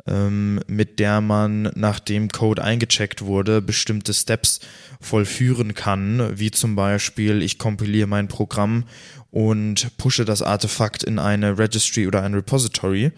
[0.07, 4.59] ähm, mit der man, nachdem Code eingecheckt wurde, bestimmte Steps
[5.01, 8.85] vollführen kann, wie zum Beispiel, ich kompiliere mein Programm
[9.31, 13.11] und pushe das Artefakt in eine Registry oder ein Repository.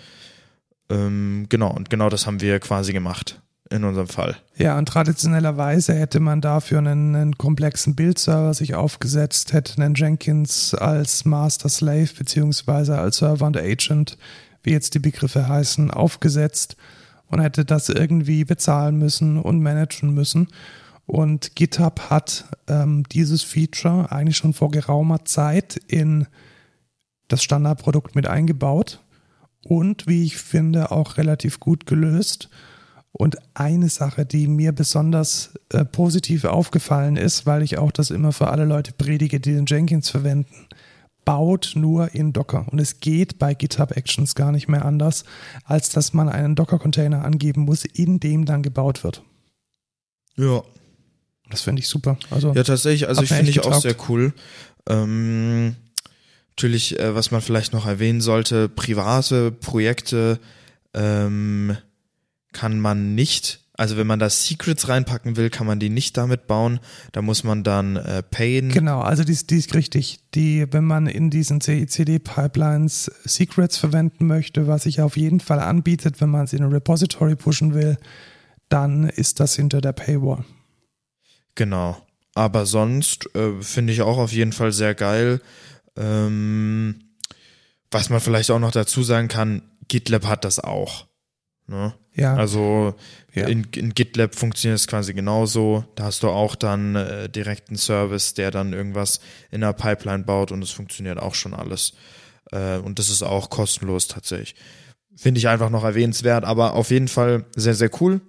[0.90, 4.36] Ähm, genau, und genau das haben wir quasi gemacht in unserem Fall.
[4.58, 10.74] Ja, und traditionellerweise hätte man dafür einen, einen komplexen Bildserver sich aufgesetzt, hätte einen Jenkins
[10.74, 14.18] als Master Slave beziehungsweise als Server und Agent
[14.64, 16.76] wie jetzt die Begriffe heißen, aufgesetzt
[17.28, 20.48] und hätte das irgendwie bezahlen müssen und managen müssen.
[21.06, 26.28] Und GitHub hat ähm, dieses Feature eigentlich schon vor geraumer Zeit in
[27.28, 29.00] das Standardprodukt mit eingebaut
[29.64, 32.50] und wie ich finde auch relativ gut gelöst.
[33.12, 38.32] Und eine Sache, die mir besonders äh, positiv aufgefallen ist, weil ich auch das immer
[38.32, 40.68] für alle Leute predige, die den Jenkins verwenden,
[41.30, 42.66] baut nur in Docker.
[42.72, 45.26] Und es geht bei GitHub Actions gar nicht mehr anders,
[45.64, 49.22] als dass man einen Docker-Container angeben muss, in dem dann gebaut wird.
[50.38, 50.64] Ja.
[51.52, 52.18] Das finde ich super.
[52.32, 54.34] Also, ja, tatsächlich, also ich finde ich auch sehr cool.
[54.88, 55.76] Ähm,
[56.50, 60.40] natürlich, äh, was man vielleicht noch erwähnen sollte, private Projekte
[60.96, 61.78] ähm,
[62.54, 66.48] kann man nicht also wenn man da Secrets reinpacken will, kann man die nicht damit
[66.48, 66.82] bauen.
[67.14, 68.74] Da muss man dann äh, payen.
[68.74, 70.20] Genau, also die, die ist richtig.
[70.36, 76.20] Die, wenn man in diesen CICD-Pipelines Secrets verwenden möchte, was sich auf jeden Fall anbietet,
[76.20, 77.98] wenn man es in ein Repository pushen will,
[78.68, 80.44] dann ist das hinter der Paywall.
[81.56, 82.06] Genau.
[82.36, 85.40] Aber sonst äh, finde ich auch auf jeden Fall sehr geil.
[85.96, 87.00] Ähm,
[87.92, 91.09] was man vielleicht auch noch dazu sagen kann, GitLab hat das auch.
[91.70, 91.94] Ne?
[92.16, 92.36] Ja.
[92.36, 92.96] Also
[93.34, 93.48] ja.
[93.48, 95.86] In, in GitLab funktioniert es quasi genauso.
[95.96, 99.20] Da hast du auch dann äh, direkt einen Service, der dann irgendwas
[99.52, 101.94] in der Pipeline baut und es funktioniert auch schon alles.
[102.52, 104.56] Äh, und das ist auch kostenlos tatsächlich.
[105.16, 108.22] Finde ich einfach noch erwähnenswert, aber auf jeden Fall sehr, sehr cool.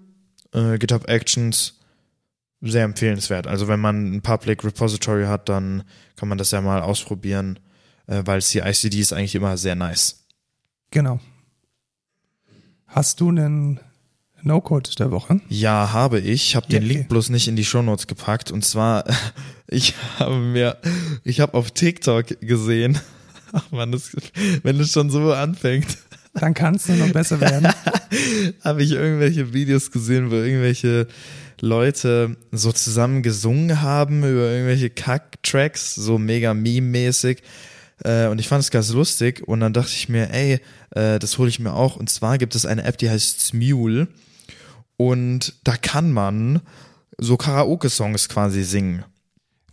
[0.52, 1.80] Äh, GitHub Actions
[2.60, 3.46] sehr empfehlenswert.
[3.46, 5.84] Also wenn man ein Public Repository hat, dann
[6.16, 7.58] kann man das ja mal ausprobieren,
[8.06, 10.26] äh, weil CICD ist eigentlich immer sehr nice.
[10.90, 11.20] Genau.
[12.92, 13.78] Hast du einen
[14.42, 15.40] No-Code der Woche?
[15.48, 16.48] Ja, habe ich.
[16.48, 18.50] Ich habe den Link bloß nicht in die Shownotes gepackt.
[18.50, 19.04] Und zwar,
[19.68, 20.76] ich habe mir,
[21.22, 22.98] ich habe auf TikTok gesehen,
[23.52, 24.10] ach man, das,
[24.64, 25.98] wenn es schon so anfängt.
[26.34, 27.68] Dann kann es nur noch besser werden.
[28.64, 31.06] habe ich irgendwelche Videos gesehen, wo irgendwelche
[31.60, 37.38] Leute so zusammen gesungen haben über irgendwelche Kack-Tracks, so mega meme-mäßig.
[38.04, 41.38] Äh, und ich fand es ganz lustig und dann dachte ich mir, ey, äh, das
[41.38, 41.96] hole ich mir auch.
[41.96, 44.08] Und zwar gibt es eine App, die heißt Smule
[44.96, 46.60] und da kann man
[47.18, 49.04] so Karaoke-Songs quasi singen.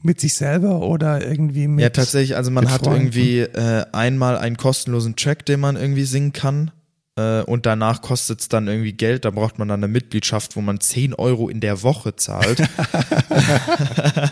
[0.04, 3.08] Mit sich selber oder irgendwie mit Ja, tatsächlich, also man hat Freunden.
[3.08, 6.72] irgendwie äh, einmal einen kostenlosen Track, den man irgendwie singen kann
[7.18, 9.26] und danach kostet es dann irgendwie Geld.
[9.26, 12.61] Da braucht man dann eine Mitgliedschaft, wo man 10 Euro in der Woche zahlt.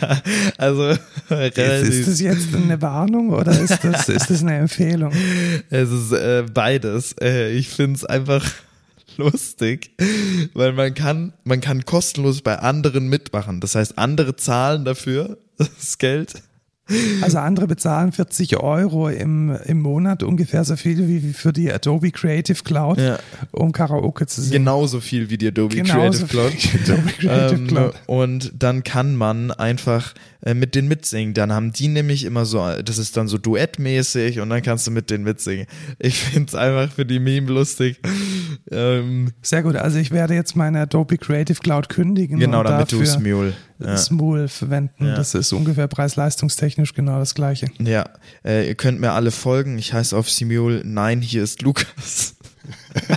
[0.57, 5.11] also ist, ist das jetzt eine Warnung oder ist das, ist das eine Empfehlung?
[5.69, 7.15] Es ist äh, beides.
[7.21, 8.45] Äh, ich finde es einfach
[9.17, 9.91] lustig,
[10.53, 13.61] weil man kann, man kann kostenlos bei anderen mitmachen.
[13.61, 16.33] Das heißt, andere zahlen dafür das Geld
[17.21, 22.11] also andere bezahlen 40 Euro im, im Monat, ungefähr so viel wie für die Adobe
[22.11, 23.17] Creative Cloud, ja.
[23.51, 24.65] um Karaoke zu singen.
[24.65, 26.89] Genauso viel wie die Adobe Genauso Creative Cloud.
[26.89, 27.93] Adobe Creative ähm, Cloud.
[28.05, 30.13] Und dann kann man einfach
[30.53, 31.33] mit denen mitsingen.
[31.33, 34.91] Dann haben die nämlich immer so, das ist dann so duettmäßig und dann kannst du
[34.91, 35.65] mit denen mitsingen.
[35.97, 37.99] Ich finde es einfach für die Meme lustig.
[38.71, 39.75] ähm, Sehr gut.
[39.75, 42.39] Also ich werde jetzt meine Adobe Creative Cloud kündigen.
[42.39, 43.53] genau, und damit du Smule.
[43.79, 43.97] Ja.
[43.97, 45.07] Smule verwenden.
[45.07, 45.15] Ja.
[45.15, 47.67] Das ist ungefähr preis-leistungstechnisch genau das gleiche.
[47.79, 48.09] ja,
[48.45, 49.77] äh, ihr könnt mir alle folgen.
[49.79, 50.81] Ich heiße auf Simule.
[50.85, 52.35] Nein, hier ist Lukas.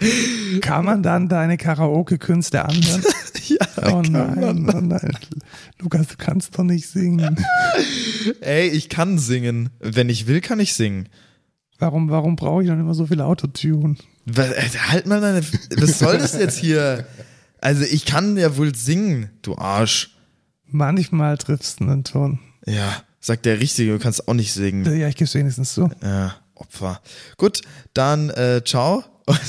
[0.60, 3.02] Kann man dann deine Karaoke-Künste anhören?
[3.46, 5.18] ja, oh nein, oh nein.
[5.78, 7.36] Lukas, du kannst doch nicht singen.
[8.40, 9.70] Ey, ich kann singen.
[9.80, 11.08] Wenn ich will, kann ich singen.
[11.78, 13.96] Warum, warum brauche ich dann immer so viel Autotune?
[14.36, 15.42] Äh, halt mal deine.
[15.76, 17.06] Was soll das jetzt hier?
[17.60, 20.16] Also, ich kann ja wohl singen, du Arsch.
[20.66, 22.40] Manchmal triffst du einen Ton.
[22.66, 24.84] Ja, sagt der Richtige, du kannst auch nicht singen.
[24.98, 25.88] Ja, ich gebe es wenigstens so.
[26.02, 27.00] Ja, Opfer.
[27.36, 27.62] Gut,
[27.94, 29.04] dann äh, ciao.
[29.26, 29.40] Und,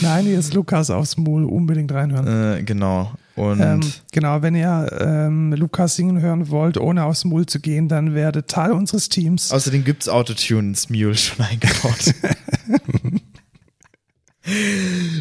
[0.00, 1.44] Nein, hier ist Lukas aufs Mul.
[1.44, 2.58] Unbedingt reinhören.
[2.58, 3.12] äh, genau.
[3.34, 3.80] Und Ähm,
[4.10, 8.48] genau, wenn ihr ähm, Lukas singen hören wollt, ohne aufs Mul zu gehen, dann werdet
[8.48, 9.52] Teil unseres Teams.
[9.52, 12.14] außerdem gibt's Autotune ins Mule schon eingebaut.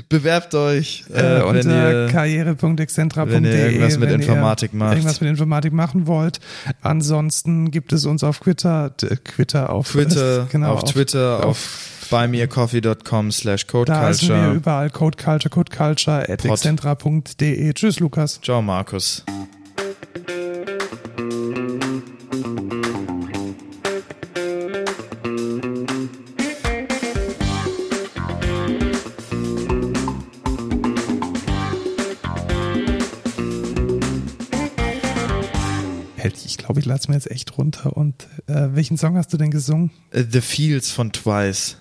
[0.10, 3.32] Bewerbt euch, äh, äh, wenn unter ihr karriere.excentra.de.
[3.32, 4.94] wenn ihr irgendwas mit wenn Informatik ihr macht.
[4.94, 6.40] Irgendwas mit Informatik machen wollt.
[6.82, 13.66] Ansonsten gibt es uns auf Twitter, Twitter auf Twitter, genau, auf Twitter, auf, buymeacoffee.com slash
[13.66, 14.54] Da heißen wir codeculture.
[14.56, 17.74] überall Code Culture, Code Culture at excentra.de.
[17.74, 18.40] Tschüss, Lukas.
[18.42, 19.24] Ciao, Markus.
[36.16, 37.96] Hält, Ich glaube, ich lade es mir jetzt echt runter.
[37.98, 39.92] Und äh, welchen Song hast du denn gesungen?
[40.12, 41.78] Äh, The Fields von Twice.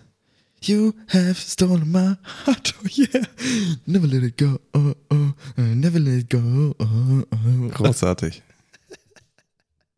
[0.62, 3.24] You have stolen my heart, oh yeah.
[3.86, 5.32] Never let it go, oh, oh.
[5.56, 7.70] Never let it go, oh, oh.
[7.72, 8.42] Großartig.